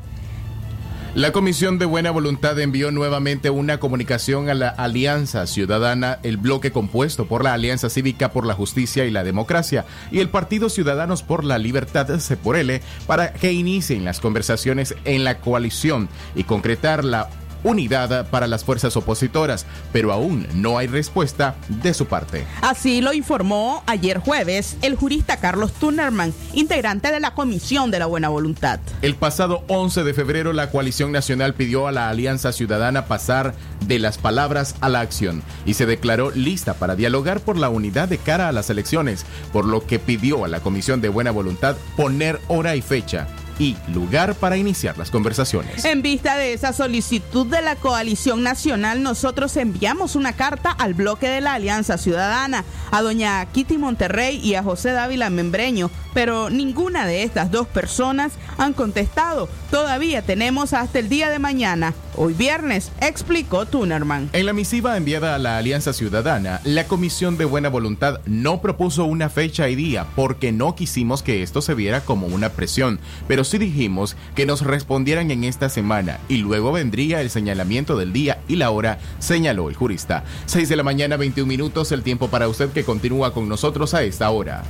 La 1.15 1.31
Comisión 1.31 1.79
de 1.79 1.85
Buena 1.85 2.11
Voluntad 2.11 2.59
envió 2.59 2.91
nuevamente 2.91 3.51
una 3.51 3.79
comunicación 3.79 4.49
a 4.49 4.55
la 4.55 4.71
Alianza 4.71 5.47
Ciudadana, 5.47 6.19
el 6.23 6.39
bloque 6.39 6.73
compuesto 6.73 7.27
por 7.27 7.45
la 7.45 7.53
Alianza 7.53 7.91
Cívica 7.91 8.33
por 8.33 8.47
la 8.47 8.55
Justicia 8.55 9.05
y 9.05 9.11
la 9.11 9.23
Democracia 9.23 9.85
y 10.11 10.21
el 10.21 10.31
Partido 10.31 10.71
Ciudadanos 10.71 11.23
por 11.23 11.45
la 11.45 11.59
Libertad, 11.59 12.19
CEPORELE, 12.19 12.81
para 13.07 13.35
que 13.35 13.53
inicien 13.53 14.07
las 14.07 14.21
conversaciones 14.21 14.95
en 15.05 15.23
la 15.23 15.39
coalición 15.41 16.09
y 16.35 16.45
concretar 16.45 17.05
la 17.05 17.29
unidad 17.63 18.29
para 18.29 18.47
las 18.47 18.65
fuerzas 18.65 18.97
opositoras, 18.97 19.67
pero 19.93 20.13
aún 20.13 20.47
no 20.55 20.79
hay 20.79 20.87
respuesta 20.87 21.55
de 21.69 21.95
su 21.95 22.07
parte. 22.07 22.45
Así 22.61 23.01
lo 23.01 23.13
informó 23.13 23.83
ayer 23.87 24.19
jueves 24.19 24.77
el 24.83 24.97
jurista 24.97 25.39
Carlos 25.39 25.73
Tunerman, 25.73 26.33
integrante 26.53 27.11
de 27.11 27.21
la 27.21 27.35
Comisión 27.35 27.91
de 27.91 27.99
la 27.99 28.07
Buena 28.07 28.29
Voluntad. 28.29 28.81
El 29.03 29.15
pasado 29.15 29.65
11 29.69 30.05
de 30.05 30.15
febrero 30.15 30.53
la 30.53 30.71
coalición 30.71 31.13
nacional 31.13 31.55
pidió 31.55 31.87
a 31.87 31.93
la 31.93 32.09
Alianza 32.09 32.53
Ciudadana 32.53 33.07
pasar 33.07 33.55
de 33.87 33.99
las 33.99 34.19
palabras 34.19 34.77
a 34.81 34.89
la 34.89 35.01
acción 35.01 35.43
y 35.67 35.75
se 35.75 35.87
declaró 35.87 36.31
lista 36.31 36.75
para 36.75 36.97
dialogar 36.97 37.41
por 37.41 37.57
la 37.57 37.69
unidad 37.69 38.09
de 38.09 38.19
cara 38.19 38.49
a 38.49 38.53
las 38.53 38.71
elecciones, 38.71 39.25
por 39.53 39.65
lo 39.65 39.87
que 39.87 39.99
pidió 39.99 40.45
a 40.45 40.49
la 40.49 40.61
Comisión 40.61 41.01
de 41.01 41.09
Buena 41.09 41.31
Voluntad 41.31 41.77
poner 41.97 42.41
hora 42.49 42.77
y 42.77 42.83
fecha 42.83 43.29
y 43.59 43.77
lugar 43.93 44.35
para 44.35 44.57
iniciar 44.57 44.99
las 44.99 45.11
conversaciones. 45.11 45.85
En 45.85 46.03
vista 46.03 46.37
de 46.37 46.53
esa 46.53 46.73
solicitud 46.73 47.47
de 47.47 47.63
la 47.63 47.77
coalición 47.77 48.43
nacional, 48.43 49.03
nosotros 49.03 49.57
enviamos 49.57 50.17
una 50.17 50.33
carta 50.33 50.71
al 50.71 50.95
bloque 50.95 51.29
de 51.29 51.41
la 51.41 51.55
Alianza 51.55 51.99
Ciudadana, 51.99 52.65
a 52.91 53.03
doña 53.03 53.45
Kitty 53.47 53.79
Monterrey 53.79 54.39
y 54.39 54.55
a 54.55 54.63
José 54.63 54.93
Dávila 54.93 55.31
Membreño, 55.31 55.91
pero 56.15 56.51
ninguna 56.51 57.07
de 57.07 57.23
estas 57.23 57.51
dos 57.51 57.67
personas 57.67 58.33
han 58.59 58.73
contestado. 58.73 59.49
Todavía 59.71 60.23
tenemos 60.23 60.73
hasta 60.73 60.99
el 60.99 61.09
día 61.09 61.31
de 61.31 61.39
mañana, 61.39 61.95
hoy 62.17 62.35
viernes, 62.35 62.93
explicó 63.01 63.67
Tunerman. 63.67 64.31
En 64.33 64.47
la 64.47 64.53
misiva 64.53 64.97
enviada 64.97 65.35
a 65.35 65.39
la 65.39 65.59
Alianza 65.59 65.93
Ciudadana, 65.93 66.61
la 66.65 66.87
Comisión 66.87 67.39
de 67.39 67.45
Buena 67.45 67.69
Voluntad 67.69 68.21
no 68.27 68.61
propuso 68.61 69.05
una 69.05 69.29
fecha 69.29 69.69
y 69.69 69.75
día 69.75 70.07
porque 70.15 70.53
no 70.53 70.75
quisimos 70.75 71.23
que 71.23 71.43
esto 71.43 71.63
se 71.63 71.75
viera 71.75 72.03
como 72.03 72.27
una 72.27 72.51
presión, 72.51 73.01
pero 73.29 73.45
sí 73.45 73.59
dijimos 73.59 74.17
que 74.35 74.47
nos 74.47 74.63
respondieran 74.63 75.31
en 75.31 75.45
esta 75.45 75.69
semana 75.69 76.19
y 76.29 76.39
luego 76.39 76.73
vendría 76.73 77.21
el 77.21 77.31
señalamiento 77.31 77.97
del 77.97 78.13
día 78.13 78.41
y 78.49 78.57
la 78.57 78.71
hora, 78.71 78.99
señaló 79.19 79.69
el 79.69 79.77
jurista. 79.77 80.25
6 80.47 80.69
de 80.69 80.77
la 80.77 80.83
mañana, 80.83 81.17
21 81.17 81.49
minutos, 81.49 81.93
el 81.93 82.03
tiempo 82.03 82.29
para 82.29 82.49
usted 82.49 82.71
que 82.71 82.85
continúa 82.85 83.33
con 83.33 83.49
nosotros 83.49 83.95
a 83.95 84.03
esta 84.03 84.31
hora. 84.31 84.63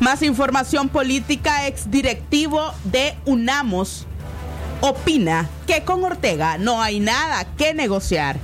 Más 0.00 0.22
información 0.22 0.88
política, 0.88 1.66
exdirectivo 1.66 2.72
de 2.84 3.16
UNAMOS 3.26 4.06
opina 4.80 5.50
que 5.66 5.82
con 5.82 6.04
Ortega 6.04 6.56
no 6.56 6.80
hay 6.80 7.00
nada 7.00 7.44
que 7.56 7.74
negociar. 7.74 8.36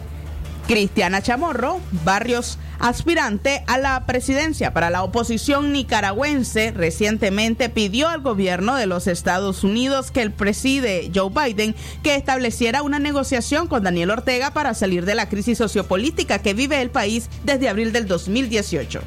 Cristiana 0.67 1.23
Chamorro, 1.23 1.81
Barrios, 2.05 2.59
aspirante 2.81 3.63
a 3.69 3.79
la 3.79 4.05
presidencia 4.05 4.73
para 4.73 4.91
la 4.91 5.05
oposición 5.05 5.73
nicaragüense, 5.73 6.73
recientemente 6.73 7.69
pidió 7.69 8.09
al 8.09 8.23
gobierno 8.23 8.75
de 8.75 8.87
los 8.87 9.07
Estados 9.07 9.63
Unidos 9.63 10.11
que 10.11 10.23
el 10.23 10.33
preside 10.33 11.13
Joe 11.15 11.31
Biden 11.31 11.77
que 12.03 12.17
estableciera 12.17 12.83
una 12.83 12.99
negociación 12.99 13.69
con 13.69 13.85
Daniel 13.85 14.11
Ortega 14.11 14.53
para 14.53 14.75
salir 14.75 15.05
de 15.05 15.15
la 15.15 15.29
crisis 15.29 15.59
sociopolítica 15.59 16.41
que 16.41 16.55
vive 16.55 16.83
el 16.83 16.91
país 16.91 17.29
desde 17.45 17.69
abril 17.69 17.93
del 17.93 18.09
2018. 18.09 19.03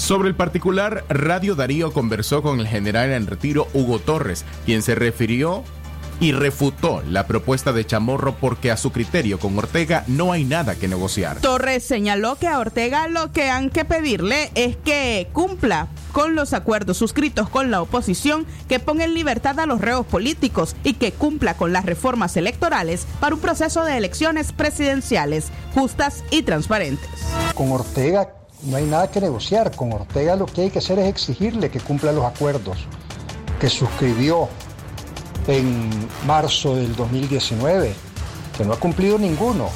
Sobre 0.00 0.30
el 0.30 0.34
particular, 0.34 1.04
Radio 1.10 1.54
Darío 1.54 1.92
conversó 1.92 2.42
con 2.42 2.58
el 2.58 2.66
general 2.66 3.12
en 3.12 3.26
retiro 3.26 3.68
Hugo 3.74 3.98
Torres, 3.98 4.46
quien 4.64 4.80
se 4.80 4.94
refirió 4.94 5.62
y 6.20 6.32
refutó 6.32 7.02
la 7.06 7.26
propuesta 7.26 7.74
de 7.74 7.84
Chamorro 7.84 8.34
porque 8.34 8.70
a 8.70 8.78
su 8.78 8.92
criterio 8.92 9.38
con 9.38 9.58
Ortega 9.58 10.04
no 10.06 10.32
hay 10.32 10.44
nada 10.44 10.74
que 10.74 10.88
negociar. 10.88 11.40
Torres 11.40 11.84
señaló 11.84 12.36
que 12.36 12.48
a 12.48 12.58
Ortega 12.58 13.08
lo 13.08 13.30
que 13.30 13.50
han 13.50 13.68
que 13.68 13.84
pedirle 13.84 14.50
es 14.54 14.74
que 14.78 15.28
cumpla 15.34 15.88
con 16.12 16.34
los 16.34 16.54
acuerdos 16.54 16.96
suscritos 16.96 17.50
con 17.50 17.70
la 17.70 17.82
oposición, 17.82 18.46
que 18.68 18.80
ponga 18.80 19.04
en 19.04 19.12
libertad 19.12 19.60
a 19.60 19.66
los 19.66 19.82
reos 19.82 20.06
políticos 20.06 20.76
y 20.82 20.94
que 20.94 21.12
cumpla 21.12 21.58
con 21.58 21.74
las 21.74 21.84
reformas 21.84 22.38
electorales 22.38 23.06
para 23.20 23.34
un 23.34 23.40
proceso 23.42 23.84
de 23.84 23.98
elecciones 23.98 24.52
presidenciales 24.52 25.48
justas 25.74 26.24
y 26.30 26.42
transparentes. 26.42 27.10
Con 27.54 27.70
Ortega 27.70 28.39
no 28.64 28.76
hay 28.76 28.84
nada 28.84 29.10
que 29.10 29.20
negociar. 29.20 29.74
Con 29.74 29.92
Ortega 29.92 30.36
lo 30.36 30.46
que 30.46 30.62
hay 30.62 30.70
que 30.70 30.78
hacer 30.78 30.98
es 30.98 31.08
exigirle 31.08 31.70
que 31.70 31.80
cumpla 31.80 32.12
los 32.12 32.24
acuerdos 32.24 32.78
que 33.60 33.68
suscribió 33.68 34.48
en 35.46 35.90
marzo 36.26 36.76
del 36.76 36.94
2019, 36.96 37.92
que 38.56 38.64
no 38.64 38.72
ha 38.72 38.80
cumplido 38.80 39.18
ninguno. 39.18 39.68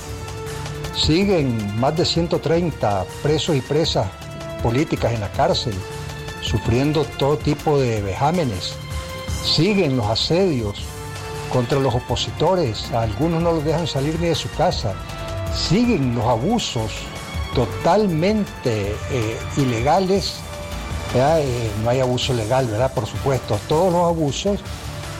Siguen 0.94 1.78
más 1.78 1.96
de 1.96 2.04
130 2.04 3.04
presos 3.22 3.56
y 3.56 3.60
presas 3.60 4.06
políticas 4.62 5.12
en 5.12 5.20
la 5.20 5.30
cárcel, 5.32 5.74
sufriendo 6.40 7.04
todo 7.18 7.36
tipo 7.36 7.78
de 7.78 8.00
vejámenes. 8.00 8.74
Siguen 9.44 9.96
los 9.96 10.06
asedios 10.06 10.80
contra 11.52 11.78
los 11.78 11.94
opositores, 11.94 12.90
algunos 12.92 13.42
no 13.42 13.52
los 13.52 13.64
dejan 13.64 13.86
salir 13.86 14.18
ni 14.18 14.28
de 14.28 14.34
su 14.34 14.50
casa. 14.52 14.94
Siguen 15.54 16.14
los 16.14 16.24
abusos 16.24 16.92
totalmente 17.54 18.96
eh, 19.10 19.38
ilegales. 19.56 20.36
Eh, 21.14 21.70
no 21.82 21.90
hay 21.90 22.00
abuso 22.00 22.34
legal, 22.34 22.66
¿verdad? 22.66 22.92
Por 22.92 23.06
supuesto, 23.06 23.58
todos 23.68 23.92
los 23.92 24.04
abusos 24.04 24.60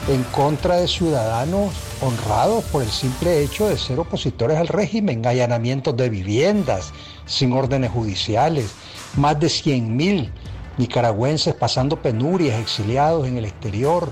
en 0.09 0.23
contra 0.23 0.75
de 0.75 0.87
ciudadanos 0.87 1.73
honrados 2.01 2.63
por 2.65 2.83
el 2.83 2.89
simple 2.89 3.41
hecho 3.41 3.69
de 3.69 3.77
ser 3.77 3.99
opositores 3.99 4.57
al 4.57 4.67
régimen, 4.67 5.25
allanamientos 5.25 5.95
de 5.97 6.09
viviendas 6.09 6.91
sin 7.25 7.53
órdenes 7.53 7.91
judiciales, 7.91 8.71
más 9.15 9.39
de 9.39 9.49
100 9.49 9.95
mil 9.95 10.31
nicaragüenses 10.77 11.55
pasando 11.55 12.01
penurias, 12.01 12.59
exiliados 12.59 13.27
en 13.27 13.37
el 13.37 13.45
exterior, 13.45 14.11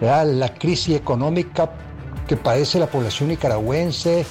la 0.00 0.54
crisis 0.54 0.96
económica 0.96 1.72
que 2.26 2.36
padece 2.36 2.78
la 2.78 2.86
población 2.86 3.28
nicaragüense 3.28 4.24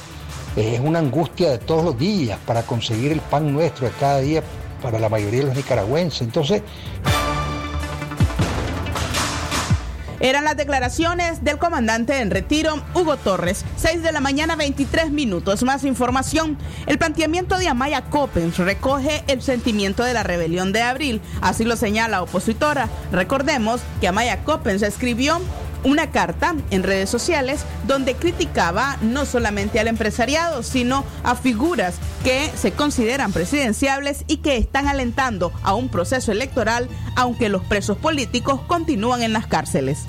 es 0.55 0.79
una 0.79 0.99
angustia 0.99 1.51
de 1.51 1.57
todos 1.57 1.83
los 1.83 1.97
días 1.97 2.39
para 2.45 2.63
conseguir 2.63 3.11
el 3.11 3.21
pan 3.21 3.53
nuestro 3.53 3.87
de 3.87 3.93
cada 3.93 4.19
día 4.19 4.43
para 4.81 4.99
la 4.99 5.09
mayoría 5.09 5.41
de 5.41 5.47
los 5.47 5.55
nicaragüenses. 5.55 6.21
Entonces, 6.21 6.61
Eran 10.21 10.43
las 10.43 10.57
declaraciones 10.57 11.45
del 11.45 11.57
comandante 11.57 12.19
en 12.19 12.29
retiro, 12.29 12.83
Hugo 12.93 13.15
Torres. 13.15 13.63
6 13.77 14.03
de 14.03 14.11
la 14.11 14.19
mañana, 14.19 14.57
23 14.57 15.11
minutos. 15.11 15.63
Más 15.63 15.85
información. 15.85 16.57
El 16.87 16.97
planteamiento 16.97 17.57
de 17.57 17.69
Amaya 17.69 18.01
Coppens 18.01 18.57
recoge 18.57 19.23
el 19.27 19.41
sentimiento 19.41 20.03
de 20.03 20.13
la 20.13 20.23
rebelión 20.23 20.73
de 20.73 20.81
abril. 20.81 21.21
Así 21.39 21.63
lo 21.63 21.77
señala 21.77 22.21
opositora. 22.21 22.89
Recordemos 23.13 23.79
que 24.01 24.09
Amaya 24.09 24.43
Coppens 24.43 24.81
escribió 24.81 25.39
una 25.83 26.11
carta 26.11 26.55
en 26.71 26.83
redes 26.83 27.09
sociales 27.09 27.61
donde 27.87 28.15
criticaba 28.15 28.97
no 29.01 29.25
solamente 29.25 29.79
al 29.79 29.87
empresariado, 29.87 30.63
sino 30.63 31.05
a 31.23 31.35
figuras 31.35 31.95
que 32.23 32.51
se 32.55 32.71
consideran 32.71 33.31
presidenciables 33.31 34.23
y 34.27 34.37
que 34.37 34.57
están 34.57 34.87
alentando 34.87 35.51
a 35.63 35.73
un 35.73 35.89
proceso 35.89 36.31
electoral, 36.31 36.89
aunque 37.15 37.49
los 37.49 37.63
presos 37.63 37.97
políticos 37.97 38.61
continúan 38.67 39.21
en 39.21 39.33
las 39.33 39.47
cárceles. 39.47 40.05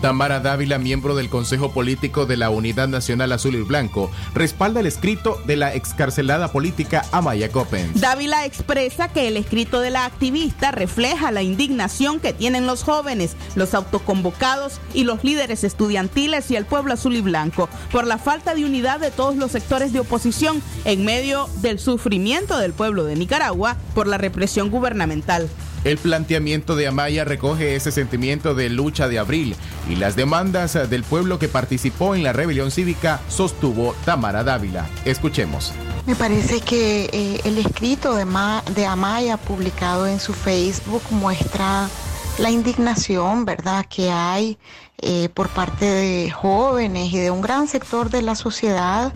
Tamara 0.00 0.40
Dávila, 0.40 0.78
miembro 0.78 1.14
del 1.14 1.28
Consejo 1.28 1.72
Político 1.72 2.26
de 2.26 2.36
la 2.36 2.50
Unidad 2.50 2.88
Nacional 2.88 3.32
Azul 3.32 3.54
y 3.54 3.62
Blanco, 3.62 4.10
respalda 4.34 4.80
el 4.80 4.86
escrito 4.86 5.40
de 5.46 5.56
la 5.56 5.74
excarcelada 5.74 6.52
política 6.52 7.04
Amaya 7.12 7.50
Coppens. 7.50 8.00
Dávila 8.00 8.44
expresa 8.44 9.08
que 9.08 9.28
el 9.28 9.36
escrito 9.36 9.80
de 9.80 9.90
la 9.90 10.04
activista 10.04 10.70
refleja 10.70 11.30
la 11.30 11.42
indignación 11.42 12.20
que 12.20 12.32
tienen 12.32 12.66
los 12.66 12.82
jóvenes, 12.84 13.36
los 13.54 13.74
autoconvocados 13.74 14.80
y 14.92 15.04
los 15.04 15.24
líderes 15.24 15.64
estudiantiles 15.64 16.50
y 16.50 16.56
el 16.56 16.66
pueblo 16.66 16.94
azul 16.94 17.16
y 17.16 17.20
blanco 17.20 17.68
por 17.90 18.06
la 18.06 18.18
falta 18.18 18.54
de 18.54 18.64
unidad 18.64 19.00
de 19.00 19.10
todos 19.10 19.36
los 19.36 19.52
sectores 19.52 19.92
de 19.92 20.00
oposición 20.00 20.62
en 20.84 21.04
medio 21.04 21.48
del 21.62 21.78
sufrimiento 21.78 22.58
del 22.58 22.72
pueblo 22.72 23.04
de 23.04 23.16
Nicaragua 23.16 23.76
por 23.94 24.06
la 24.06 24.18
represión 24.18 24.70
gubernamental. 24.70 25.48
El 25.84 25.98
planteamiento 25.98 26.76
de 26.76 26.86
Amaya 26.88 27.24
recoge 27.24 27.76
ese 27.76 27.92
sentimiento 27.92 28.54
de 28.54 28.70
lucha 28.70 29.06
de 29.06 29.18
abril 29.18 29.54
y 29.88 29.96
las 29.96 30.16
demandas 30.16 30.72
del 30.88 31.04
pueblo 31.04 31.38
que 31.38 31.48
participó 31.48 32.14
en 32.14 32.22
la 32.22 32.32
rebelión 32.32 32.70
cívica, 32.70 33.20
sostuvo 33.28 33.94
Tamara 34.06 34.42
Dávila. 34.44 34.86
Escuchemos. 35.04 35.72
Me 36.06 36.14
parece 36.14 36.60
que 36.60 37.10
eh, 37.12 37.40
el 37.44 37.58
escrito 37.58 38.14
de, 38.14 38.24
Ma- 38.24 38.62
de 38.74 38.86
Amaya 38.86 39.36
publicado 39.36 40.06
en 40.06 40.20
su 40.20 40.32
Facebook 40.32 41.02
muestra 41.10 41.88
la 42.38 42.50
indignación, 42.50 43.44
¿verdad?, 43.44 43.84
que 43.88 44.10
hay 44.10 44.58
eh, 45.02 45.28
por 45.28 45.48
parte 45.50 45.84
de 45.84 46.30
jóvenes 46.30 47.12
y 47.12 47.18
de 47.18 47.30
un 47.30 47.42
gran 47.42 47.68
sector 47.68 48.08
de 48.08 48.22
la 48.22 48.34
sociedad 48.34 49.12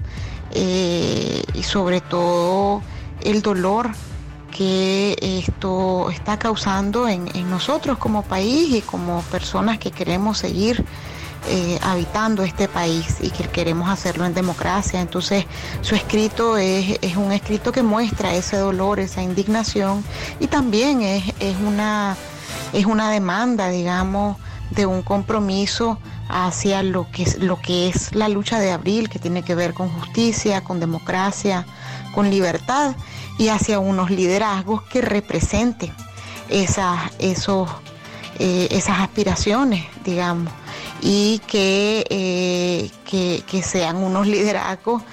eh, 0.52 1.42
y 1.54 1.62
sobre 1.62 2.00
todo 2.02 2.82
el 3.22 3.40
dolor 3.42 3.90
que 4.58 5.16
esto 5.20 6.10
está 6.10 6.36
causando 6.36 7.06
en, 7.06 7.28
nosotros 7.48 7.96
como 7.96 8.24
país 8.24 8.74
y 8.74 8.80
como 8.80 9.22
personas 9.30 9.78
que 9.78 9.92
queremos 9.92 10.38
seguir 10.38 10.84
eh, 11.48 11.78
habitando 11.80 12.42
este 12.42 12.66
país 12.66 13.18
y 13.20 13.30
que 13.30 13.44
queremos 13.44 13.88
hacerlo 13.88 14.26
en 14.26 14.34
democracia. 14.34 15.00
Entonces, 15.00 15.44
su 15.80 15.94
escrito 15.94 16.56
es, 16.56 16.98
un 17.16 17.30
escrito 17.30 17.70
que 17.70 17.84
muestra 17.84 18.34
ese 18.34 18.56
dolor, 18.56 18.98
esa 18.98 19.22
indignación 19.22 20.02
y 20.40 20.48
también 20.48 21.02
es, 21.02 21.22
una, 21.64 22.16
es 22.72 22.84
una 22.84 23.12
demanda, 23.12 23.68
digamos, 23.68 24.38
de 24.72 24.86
un 24.86 25.02
compromiso 25.02 26.00
hacia 26.28 26.82
lo 26.82 27.06
que 27.12 27.88
es 27.88 28.12
la 28.12 28.28
lucha 28.28 28.58
de 28.58 28.72
abril, 28.72 29.08
que 29.08 29.20
tiene 29.20 29.44
que 29.44 29.54
ver 29.54 29.72
con 29.72 29.88
justicia, 29.88 30.64
con 30.64 30.80
democracia, 30.80 31.64
con 32.18 32.30
libertad 32.30 32.96
y 33.38 33.46
hacia 33.46 33.78
unos 33.78 34.10
liderazgos 34.10 34.82
que 34.82 35.00
representen 35.00 35.94
esas, 36.48 36.98
esos, 37.20 37.70
eh, 38.40 38.66
esas 38.72 38.98
aspiraciones, 38.98 39.84
digamos, 40.04 40.52
y 41.00 41.40
que, 41.46 42.04
eh, 42.10 42.90
que, 43.04 43.62
sean 43.62 43.98
unos 43.98 44.26
liderazgos 44.26 45.04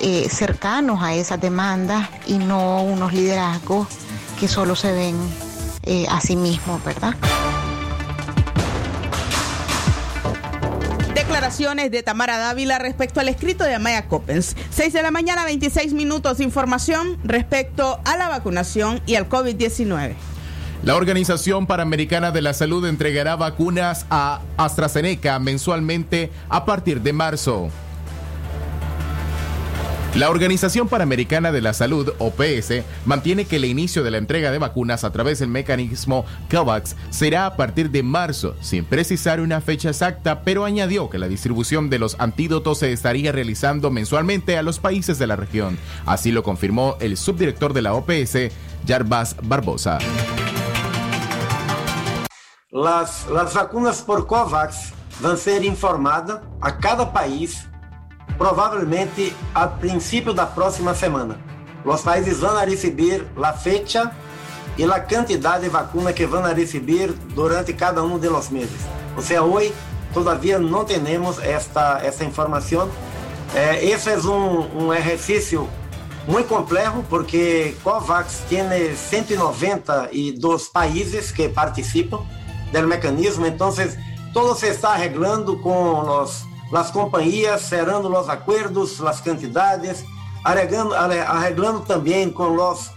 eh, 0.00 0.28
cercanos 0.28 1.02
a 1.02 1.14
esas 1.14 1.40
demandas 1.40 2.10
y 2.26 2.36
no 2.36 2.82
unos 2.82 3.14
liderazgos 3.14 3.88
que 4.38 4.46
solo 4.46 4.76
se 4.76 4.92
ven 4.92 5.16
a 6.10 6.20
sí 6.20 6.36
mismos, 6.36 6.84
¿verdad? 6.84 7.14
De 11.50 12.02
Tamara 12.04 12.38
Dávila 12.38 12.78
respecto 12.78 13.18
al 13.18 13.28
escrito 13.28 13.64
de 13.64 13.74
Amaya 13.74 14.06
Coppens. 14.06 14.54
6 14.70 14.92
de 14.92 15.02
la 15.02 15.10
mañana, 15.10 15.44
26 15.44 15.94
minutos. 15.94 16.38
Información 16.38 17.18
respecto 17.24 17.98
a 18.04 18.16
la 18.16 18.28
vacunación 18.28 19.02
y 19.04 19.16
al 19.16 19.28
COVID-19. 19.28 20.14
La 20.84 20.94
Organización 20.94 21.66
Panamericana 21.66 22.30
de 22.30 22.40
la 22.40 22.54
Salud 22.54 22.86
entregará 22.86 23.34
vacunas 23.34 24.06
a 24.10 24.42
AstraZeneca 24.56 25.40
mensualmente 25.40 26.30
a 26.48 26.64
partir 26.64 27.02
de 27.02 27.12
marzo. 27.12 27.68
La 30.14 30.28
Organización 30.28 30.88
Panamericana 30.88 31.52
de 31.52 31.60
la 31.60 31.72
Salud, 31.72 32.12
OPS, 32.18 32.82
mantiene 33.04 33.44
que 33.44 33.56
el 33.56 33.64
inicio 33.64 34.02
de 34.02 34.10
la 34.10 34.18
entrega 34.18 34.50
de 34.50 34.58
vacunas 34.58 35.04
a 35.04 35.12
través 35.12 35.38
del 35.38 35.50
mecanismo 35.50 36.24
COVAX 36.50 36.96
será 37.10 37.46
a 37.46 37.56
partir 37.56 37.92
de 37.92 38.02
marzo, 38.02 38.56
sin 38.60 38.84
precisar 38.84 39.40
una 39.40 39.60
fecha 39.60 39.90
exacta, 39.90 40.42
pero 40.42 40.64
añadió 40.64 41.08
que 41.08 41.18
la 41.18 41.28
distribución 41.28 41.90
de 41.90 42.00
los 42.00 42.16
antídotos 42.18 42.78
se 42.78 42.92
estaría 42.92 43.30
realizando 43.30 43.92
mensualmente 43.92 44.58
a 44.58 44.64
los 44.64 44.80
países 44.80 45.16
de 45.20 45.28
la 45.28 45.36
región. 45.36 45.78
Así 46.06 46.32
lo 46.32 46.42
confirmó 46.42 46.96
el 47.00 47.16
subdirector 47.16 47.72
de 47.72 47.82
la 47.82 47.94
OPS, 47.94 48.50
Jarbas 48.88 49.36
Barbosa. 49.44 49.98
Las, 52.72 53.28
las 53.28 53.54
vacunas 53.54 54.02
por 54.02 54.26
COVAX 54.26 54.92
vão 55.20 55.36
ser 55.36 55.64
informadas 55.64 56.40
a 56.60 56.72
cada 56.72 57.06
país, 57.06 57.68
provavelmente 58.40 59.36
a 59.54 59.66
princípio 59.66 60.32
da 60.32 60.46
próxima 60.46 60.94
semana. 60.94 61.38
Os 61.84 62.00
países 62.00 62.40
vão 62.40 62.56
receber 62.64 63.26
a 63.36 63.52
fecha 63.52 64.10
e 64.78 64.84
a 64.84 64.98
quantidade 64.98 65.64
de 65.64 65.68
vacuna 65.68 66.10
que 66.10 66.24
vão 66.24 66.42
receber 66.54 67.12
durante 67.34 67.74
cada 67.74 68.02
um 68.02 68.18
dos 68.18 68.48
meses. 68.48 68.80
Ou 69.14 69.22
seja, 69.22 69.42
hoje 69.42 69.74
todavia 70.14 70.58
não 70.58 70.86
temos 70.86 71.38
esta, 71.38 72.00
esta 72.02 72.24
informação. 72.24 72.88
Eh, 73.54 73.90
esse 73.90 74.08
é 74.08 74.16
um, 74.16 74.86
um 74.86 74.94
exercício 74.94 75.68
muito 76.26 76.48
complexo 76.48 77.04
porque 77.10 77.76
COVAX 77.84 78.44
tem 78.48 78.62
192 78.96 80.66
países 80.68 81.30
que 81.30 81.46
participam 81.46 82.22
do 82.72 82.88
mecanismo, 82.88 83.44
então 83.44 83.70
todo 84.32 84.54
se 84.54 84.66
está 84.68 84.92
arreglando 84.92 85.58
com 85.58 86.22
os, 86.22 86.48
as 86.72 86.90
companhias, 86.90 87.62
cerrando 87.62 88.12
os 88.16 88.28
acordos, 88.28 89.02
as 89.02 89.20
quantidades, 89.20 90.04
arreglando, 90.44 90.94
arreglando 90.94 91.80
também 91.80 92.30
com 92.30 92.56
os 92.56 92.90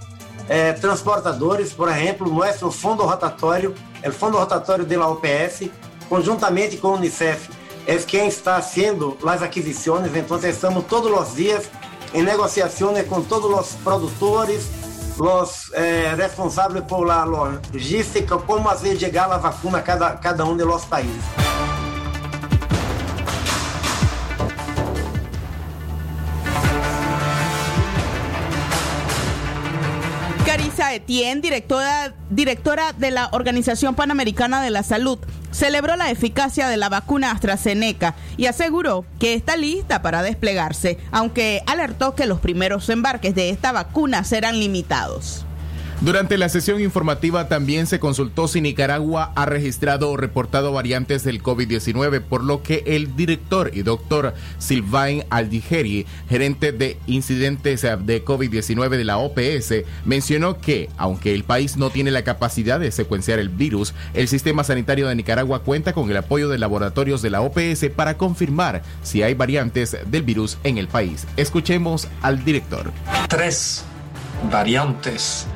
eh, 0.48 0.74
transportadores, 0.74 1.74
por 1.74 1.90
exemplo, 1.90 2.32
nosso 2.32 2.70
fundo 2.72 3.04
rotatório, 3.04 3.74
o 4.06 4.12
fundo 4.12 4.38
rotatório 4.38 4.86
da 4.86 5.08
OPS, 5.08 5.70
conjuntamente 6.10 6.78
com 6.78 6.90
o 6.90 6.96
Unicef, 6.96 7.50
é 7.86 7.98
quem 7.98 8.28
está 8.28 8.62
sendo 8.62 9.18
as 9.26 9.42
aquisições, 9.42 10.16
então 10.16 10.38
estamos 10.38 10.86
todos 10.86 11.12
os 11.12 11.36
dias 11.36 11.70
em 12.14 12.22
negociações 12.22 13.06
com 13.08 13.22
todos 13.22 13.60
os 13.60 13.76
produtores, 13.84 14.70
os 15.18 15.72
eh, 15.74 16.14
responsáveis 16.16 16.84
por 16.86 17.06
la 17.06 17.24
logística, 17.24 18.38
como 18.38 18.64
fazer 18.64 18.98
chegar 18.98 19.32
a 19.32 19.38
vacuna 19.38 19.80
a 19.80 19.82
cada, 19.82 20.12
cada 20.12 20.46
um 20.46 20.56
de 20.56 20.64
los 20.64 20.86
países. 20.86 21.24
Etienne, 30.96 31.42
directora, 31.42 32.14
directora 32.30 32.94
de 32.94 33.12
la 33.12 33.30
Organización 33.32 33.96
Panamericana 33.96 34.62
de 34.62 34.70
la 34.70 34.84
Salud, 34.84 35.20
celebró 35.52 35.96
la 35.96 36.12
eficacia 36.12 36.68
de 36.68 36.78
la 36.78 36.90
vacuna 36.90 37.32
AstraZeneca 37.32 38.16
y 38.38 38.48
aseguró 38.48 39.06
que 39.20 39.34
está 39.34 39.56
lista 39.58 40.02
para 40.02 40.24
desplegarse, 40.24 40.98
aunque 41.12 41.62
alertó 41.68 42.16
que 42.16 42.26
los 42.26 42.40
primeros 42.40 42.90
embarques 42.90 43.36
de 43.36 43.50
esta 43.50 43.72
vacuna 43.72 44.24
serán 44.24 44.60
limitados. 44.60 45.46
Durante 46.04 46.38
la 46.38 46.50
sesión 46.50 46.82
informativa 46.82 47.48
también 47.48 47.88
se 47.88 47.98
consultó 47.98 48.50
si 48.50 48.60
Nicaragua 48.60 49.32
ha 49.38 49.46
registrado 49.46 50.12
o 50.12 50.18
reportado 50.18 50.74
variantes 50.74 51.24
del 51.24 51.42
COVID-19, 51.42 52.20
por 52.20 52.44
lo 52.44 52.62
que 52.62 52.84
el 52.86 53.16
director 53.16 53.72
y 53.74 53.84
doctor 53.84 54.34
Sylvain 54.58 55.24
Aldigeri, 55.30 56.06
gerente 56.28 56.74
de 56.74 56.98
incidentes 57.08 57.84
de 57.84 58.26
COVID-19 58.26 58.90
de 58.90 59.06
la 59.06 59.18
OPS, 59.18 59.86
mencionó 60.04 60.60
que, 60.60 60.90
aunque 60.98 61.34
el 61.34 61.46
país 61.46 61.78
no 61.78 61.90
tiene 61.90 62.12
la 62.12 62.26
capacidad 62.26 62.82
de 62.82 62.92
secuenciar 62.92 63.40
el 63.40 63.48
virus, 63.48 63.94
el 64.14 64.28
sistema 64.28 64.66
sanitario 64.66 65.08
de 65.08 65.16
Nicaragua 65.16 65.64
cuenta 65.64 65.94
con 65.94 66.12
el 66.12 66.18
apoyo 66.18 66.50
de 66.50 66.58
laboratorios 66.58 67.22
de 67.22 67.30
la 67.30 67.40
OPS 67.40 67.86
para 67.96 68.18
confirmar 68.18 68.82
si 69.04 69.24
hay 69.24 69.36
variantes 69.36 69.96
del 70.08 70.24
virus 70.24 70.58
en 70.66 70.80
el 70.80 70.90
país. 70.90 71.26
Escuchemos 71.38 72.10
al 72.22 72.44
director. 72.44 72.92
Tres 73.30 73.86
variantes 74.52 75.48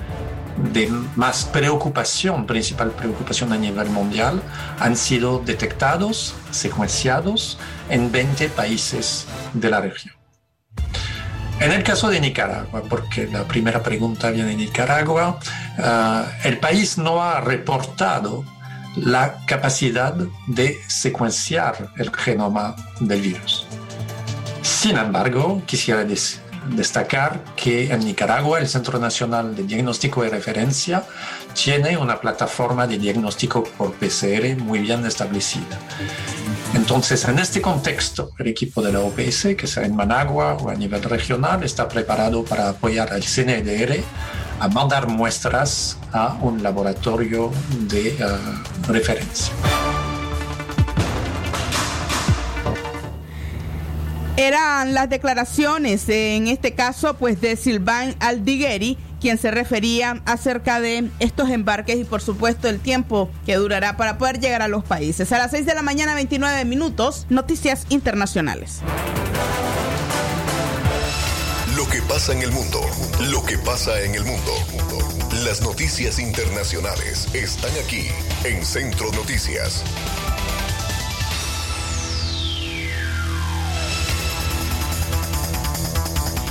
de 0.58 0.90
más 1.16 1.46
preocupación, 1.46 2.46
principal 2.46 2.92
preocupación 2.92 3.54
a 3.54 3.58
nivel 3.58 3.90
mundial, 3.90 4.42
han 4.80 4.96
sido 4.98 5.40
detectados, 5.40 6.36
secuenciados 6.52 7.58
en 7.90 8.12
20 8.12 8.50
países 8.50 9.28
de 9.54 9.70
la 9.70 9.82
región. 9.82 10.16
En 11.60 11.72
el 11.72 11.84
caso 11.84 12.10
de 12.10 12.22
Nicaragua, 12.22 12.84
porque 12.88 13.28
la 13.28 13.44
primera 13.46 13.82
pregunta 13.82 14.30
viene 14.30 14.50
de 14.50 14.58
Nicaragua, 14.58 15.40
uh, 15.80 16.48
el 16.48 16.60
país 16.60 17.00
no 17.00 17.24
ha 17.24 17.42
reportado 17.42 18.46
la 18.96 19.44
capacidad 19.46 20.14
de 20.48 20.80
secuenciar 20.88 21.90
el 21.98 22.12
genoma 22.16 22.76
del 23.00 23.22
virus. 23.22 23.66
Sin 24.62 24.98
embargo, 24.98 25.62
quisiera 25.66 26.04
decir, 26.04 26.42
destacar 26.70 27.44
que 27.56 27.92
en 27.92 28.06
Nicaragua 28.06 28.60
el 28.60 28.68
Centro 28.68 29.00
Nacional 29.00 29.56
de 29.56 29.64
Diagnóstico 29.64 30.26
y 30.26 30.30
Referencia 30.30 31.04
tiene 31.54 31.98
una 31.98 32.20
plataforma 32.20 32.88
de 32.88 32.98
diagnóstico 32.98 33.64
por 33.64 33.94
PCR 33.94 34.58
muy 34.58 34.80
bien 34.80 35.06
establecida. 35.06 35.80
Entonces, 36.74 37.26
en 37.26 37.40
este 37.40 37.62
contexto, 37.62 38.32
el 38.38 38.48
equipo 38.48 38.82
de 38.82 38.92
la 38.92 39.00
OPS, 39.00 39.56
que 39.58 39.68
sea 39.68 39.84
en 39.84 39.96
Managua 39.96 40.54
o 40.56 40.70
a 40.70 40.76
nivel 40.76 41.02
regional, 41.02 41.64
está 41.64 41.88
preparado 41.88 42.44
para 42.44 42.70
apoyar 42.70 43.14
al 43.14 43.24
CNDR 43.24 44.04
a 44.60 44.68
mandar 44.68 45.08
muestras 45.08 45.98
a 46.12 46.38
un 46.42 46.62
laboratorio 46.62 47.52
de 47.88 48.18
uh, 48.20 48.92
referencia. 48.92 49.54
Eran 54.38 54.94
las 54.94 55.10
declaraciones, 55.10 56.08
en 56.10 56.48
este 56.48 56.76
caso, 56.76 57.16
pues 57.16 57.42
de 57.42 57.56
Silván 57.56 58.16
Aldigueri, 58.20 58.96
quien 59.20 59.40
se 59.40 59.50
refería 59.50 60.22
acerca 60.26 60.80
de 60.80 61.10
estos 61.18 61.50
embarques 61.50 61.98
y 61.98 62.04
por 62.04 62.22
supuesto 62.22 62.70
el 62.70 62.80
tiempo 62.80 63.32
que 63.48 63.56
durará 63.56 63.98
para 63.98 64.20
poder 64.20 64.40
llegar 64.40 64.62
a 64.62 64.68
los 64.68 64.84
países. 64.84 65.32
A 65.32 65.40
las 65.40 65.50
6 65.50 65.66
de 65.66 65.74
la 65.74 65.82
mañana, 65.82 66.14
29 66.14 66.66
minutos, 66.66 67.26
noticias 67.30 67.88
internacionales. 67.90 68.82
Lo 71.76 71.88
que 71.88 72.04
pasa 72.04 72.32
en 72.32 72.44
el 72.44 72.52
mundo, 72.52 72.80
lo 73.32 73.44
que 73.44 73.58
pasa 73.58 74.00
en 74.04 74.14
el 74.14 74.24
mundo. 74.24 74.52
Las 75.46 75.64
noticias 75.64 76.20
internacionales 76.20 77.28
están 77.34 77.72
aquí 77.84 78.06
en 78.44 78.64
Centro 78.64 79.12
Noticias. 79.14 79.84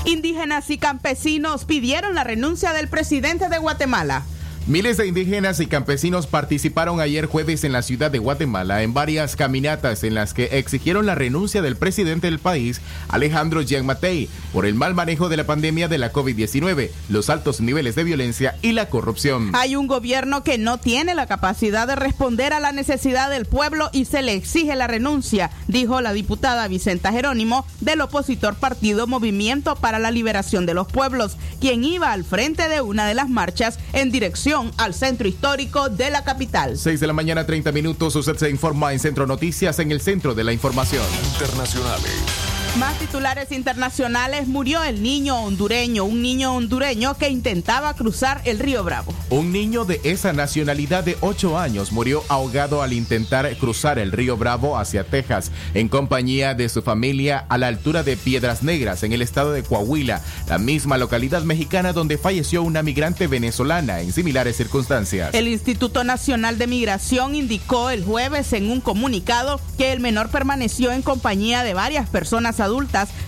Indígenas 0.07 0.71
y 0.71 0.79
campesinos 0.79 1.65
pidieron 1.65 2.15
la 2.15 2.23
renuncia 2.23 2.73
del 2.73 2.87
presidente 2.87 3.49
de 3.49 3.59
Guatemala. 3.59 4.23
Miles 4.69 4.97
de 4.97 5.07
indígenas 5.07 5.61
y 5.61 5.69
campesinos 5.69 6.27
participaron 6.27 6.99
ayer 6.99 7.27
jueves 7.27 7.63
en 7.63 7.71
la 7.71 7.83
ciudad 7.83 8.11
de 8.11 8.19
Guatemala 8.19 8.83
en 8.83 8.95
varias 8.95 9.37
caminatas 9.37 10.03
en 10.03 10.17
las 10.17 10.35
que 10.35 10.59
exigieron 10.59 11.07
la 11.07 11.15
renuncia 11.15 11.63
del 11.63 11.77
presidente 11.77 12.27
del 12.27 12.41
país, 12.41 12.81
Alejandro 13.07 13.63
Gianmatei, 13.63 14.29
por 14.53 14.67
el 14.67 14.75
mal 14.75 14.93
manejo 14.93 15.29
de 15.29 15.37
la 15.37 15.47
pandemia 15.47 15.87
de 15.87 15.99
la 15.99 16.13
COVID-19, 16.13 16.91
los 17.11 17.31
altos 17.31 17.61
niveles 17.61 17.95
de 17.95 18.03
violencia 18.03 18.57
y 18.61 18.73
la 18.73 18.89
corrupción. 18.89 19.53
Hay 19.55 19.77
un 19.77 19.87
gobierno 19.87 20.43
que 20.43 20.59
no 20.59 20.79
tiene 20.79 21.15
la 21.15 21.29
capacidad 21.29 21.87
de 21.87 21.95
responder 21.95 22.53
a 22.53 22.59
la 22.59 22.73
necesidad 22.73 23.31
del 23.31 23.47
pueblo 23.47 23.89
y 23.93 24.05
se 24.05 24.23
le 24.23 24.35
exige 24.35 24.75
la 24.75 24.89
renuncia, 24.89 25.53
dijo 25.69 26.01
la 26.01 26.13
diputada 26.13 26.67
Vicenta 26.67 27.13
Jerónimo 27.13 27.65
del 27.81 28.01
opositor 28.01 28.57
partido 28.57 29.07
Movimiento 29.07 29.77
para 29.77 30.01
la 30.01 30.11
Liberación 30.11 30.67
de 30.67 30.75
los 30.75 30.89
Pueblos, 30.89 31.37
quien 31.61 31.85
iba 31.85 32.11
al 32.11 32.25
frente 32.25 32.69
de 32.69 32.81
una 32.81 33.07
de 33.07 33.15
las 33.15 33.29
marchas 33.29 33.79
en 33.93 34.11
dirección 34.11 34.56
al 34.77 34.95
centro 34.95 35.29
histórico 35.29 35.89
de 35.89 36.11
la 36.11 36.25
capital. 36.25 36.79
6 36.79 37.01
de 37.01 37.07
la 37.07 37.13
mañana, 37.13 37.47
30 37.47 37.73
minutos. 37.73 38.17
Usted 38.17 38.37
se 38.37 38.51
informa 38.51 38.93
en 38.93 38.99
Centro 38.99 39.27
Noticias, 39.27 39.79
en 39.79 39.93
el 39.93 40.01
centro 40.01 40.35
de 40.35 40.45
la 40.45 40.53
información. 40.53 41.05
Internacionales. 41.35 42.56
Más 42.79 42.99
titulares 42.99 43.53
internacionales. 43.53 44.49
Murió 44.49 44.85
el 44.85 45.03
niño 45.03 45.41
hondureño, 45.41 46.05
un 46.05 46.21
niño 46.21 46.55
hondureño 46.55 47.17
que 47.17 47.31
intentaba 47.31 47.95
cruzar 47.95 48.43
el 48.45 48.59
río 48.59 48.85
Bravo. 48.85 49.15
Un 49.31 49.51
niño 49.51 49.87
de 49.87 49.99
esa 50.05 50.35
nacionalidad 50.35 51.03
de 51.03 51.17
8 51.23 51.59
años 51.59 51.91
murió 51.91 52.23
ahogado 52.29 52.83
al 52.83 52.93
intentar 52.93 53.51
cruzar 53.57 53.99
el 53.99 54.13
río 54.13 54.37
Bravo 54.37 54.77
hacia 54.77 55.05
Texas 55.05 55.53
en 55.73 55.89
compañía 55.89 56.53
de 56.53 56.69
su 56.69 56.83
familia 56.83 57.47
a 57.49 57.57
la 57.57 57.69
altura 57.69 58.03
de 58.03 58.19
Piedras 58.19 58.63
Negras 58.63 59.03
en 59.05 59.15
el 59.15 59.23
estado 59.23 59.53
de 59.53 59.63
Coahuila, 59.63 60.21
la 60.47 60.59
misma 60.59 60.99
localidad 60.99 61.45
mexicana 61.45 61.95
donde 61.95 62.19
falleció 62.19 62.63
una 62.63 62.83
migrante 62.83 63.27
venezolana 63.27 64.03
en 64.03 64.13
similares 64.13 64.59
circunstancias. 64.59 65.33
El 65.33 65.49
Instituto 65.49 66.05
Nacional 66.05 66.59
de 66.59 66.67
Migración 66.67 67.37
indicó 67.37 67.89
el 67.89 68.05
jueves 68.05 68.53
en 68.53 68.71
un 68.71 68.83
comunicado 68.83 69.63
que 69.79 69.93
el 69.93 70.01
menor 70.01 70.29
permaneció 70.29 70.93
en 70.93 71.01
compañía 71.01 71.63
de 71.63 71.73
varias 71.73 72.07
personas 72.11 72.61
adultas 72.61 72.66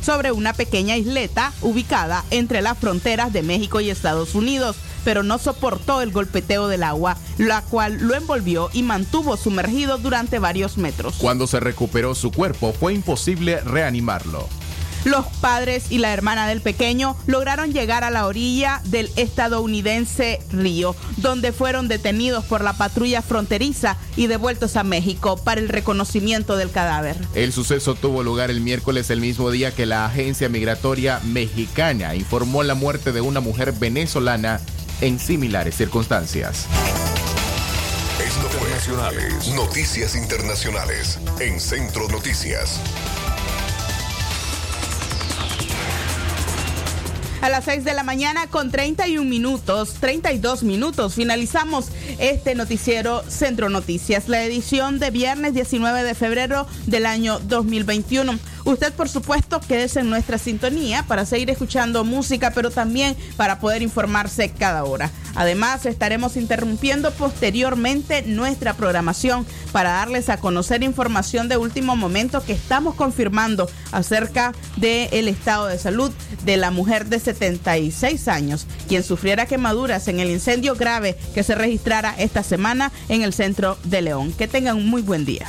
sobre 0.01 0.33
una 0.33 0.53
pequeña 0.53 0.97
isleta 0.97 1.53
ubicada 1.63 2.25
entre 2.31 2.63
las 2.63 2.79
fronteras 2.79 3.33
de 3.33 3.43
México 3.43 3.81
y 3.81 3.91
Estados 3.91 4.35
Unidos, 4.35 4.77
pero 5.05 5.23
no 5.23 5.39
soportó 5.39 6.01
el 6.03 6.11
golpeteo 6.11 6.69
del 6.69 6.83
agua, 6.83 7.17
la 7.39 7.63
cual 7.63 7.99
lo 8.01 8.15
envolvió 8.15 8.71
y 8.73 8.83
mantuvo 8.83 9.37
sumergido 9.37 9.99
durante 9.99 10.39
varios 10.39 10.79
metros. 10.79 11.17
Cuando 11.19 11.47
se 11.47 11.61
recuperó 11.61 12.15
su 12.15 12.31
cuerpo 12.31 12.73
fue 12.73 12.95
imposible 12.95 13.61
reanimarlo. 13.61 14.49
Los 15.09 15.25
padres 15.41 15.87
y 15.89 15.97
la 15.97 16.13
hermana 16.13 16.47
del 16.47 16.61
pequeño 16.61 17.17
lograron 17.27 17.73
llegar 17.73 18.05
a 18.05 18.11
la 18.11 18.27
orilla 18.27 18.83
del 18.85 19.11
estadounidense 19.17 20.39
río, 20.53 20.95
donde 21.17 21.53
fueron 21.53 21.89
detenidos 21.89 22.45
por 22.45 22.63
la 22.63 22.75
patrulla 22.75 23.23
fronteriza 23.23 23.97
y 24.17 24.27
devueltos 24.27 24.77
a 24.77 24.85
México 24.85 25.43
para 25.43 25.63
el 25.63 25.71
reconocimiento 25.71 26.57
del 26.59 26.71
cadáver. 26.71 27.17
El 27.35 27.55
suceso 27.55 27.95
tuvo 27.95 28.23
lugar 28.23 28.51
el 28.51 28.61
miércoles, 28.61 29.09
el 29.09 29.23
mismo 29.23 29.51
día 29.51 29.75
que 29.75 29.87
la 29.87 30.05
agencia 30.05 30.51
migratoria 30.51 31.21
mexicana 31.25 32.15
informó 32.15 32.63
la 32.63 32.75
muerte 32.75 33.11
de 33.11 33.23
una 33.23 33.41
mujer 33.41 33.73
venezolana 33.73 34.61
en 35.01 35.19
similares 35.19 35.75
circunstancias. 35.75 36.67
Esto 38.23 38.47
fue. 38.51 38.69
Noticias 39.55 40.15
internacionales 40.15 41.19
en 41.41 41.59
Centro 41.61 42.09
Noticias. 42.09 42.79
A 47.41 47.49
las 47.49 47.67
6 47.67 47.85
de 47.85 47.95
la 47.95 48.03
mañana 48.03 48.49
con 48.49 48.73
31 48.73 49.29
minutos, 49.29 49.95
32 50.01 50.65
minutos, 50.65 51.15
finalizamos 51.15 51.87
este 52.19 52.57
noticiero 52.57 53.23
Centro 53.29 53.69
Noticias, 53.69 54.29
la 54.29 54.43
edición 54.43 54.99
de 54.99 55.11
viernes 55.11 55.55
19 55.55 56.03
de 56.03 56.15
febrero 56.17 56.67
del 56.87 57.07
año 57.07 57.39
2021. 57.39 58.41
Usted, 58.65 58.93
por 58.93 59.09
supuesto, 59.09 59.61
quédese 59.61 60.01
en 60.01 60.11
nuestra 60.11 60.39
sintonía 60.39 61.05
para 61.05 61.25
seguir 61.25 61.51
escuchando 61.51 62.05
música, 62.05 62.53
pero 62.55 62.71
también 62.71 63.17
para 63.37 63.61
poder 63.61 63.83
informarse 63.83 64.51
cada 64.51 64.85
hora. 64.85 65.11
Además, 65.35 65.87
estaremos 65.87 66.37
interrumpiendo 66.37 67.13
posteriormente 67.13 68.23
nuestra 68.23 68.75
programación 68.75 69.47
para 69.73 69.91
darles 69.91 70.29
a 70.29 70.39
conocer 70.39 70.83
información 70.83 71.49
de 71.49 71.57
último 71.57 71.97
momento 71.97 72.45
que 72.45 72.53
estamos 72.53 72.95
confirmando 72.95 73.71
acerca 73.93 74.53
del 74.77 75.29
estado 75.29 75.67
de 75.67 75.79
salud 75.79 76.11
de 76.45 76.57
la 76.57 76.71
mujer 76.71 77.07
de 77.07 77.21
76 77.21 78.29
años, 78.29 78.67
quien 78.89 79.03
sufriera 79.03 79.47
quemaduras 79.47 80.09
en 80.09 80.21
el 80.21 80.31
incendio 80.31 80.75
grave 80.75 81.17
que 81.35 81.43
se 81.43 81.55
registrara 81.55 82.15
esta 82.19 82.43
semana 82.43 82.91
en 83.09 83.23
el 83.23 83.33
centro 83.33 83.79
de 83.85 84.03
León. 84.03 84.33
Que 84.33 84.49
tengan 84.49 84.77
un 84.77 84.89
muy 84.89 85.03
buen 85.03 85.25
día. 85.25 85.49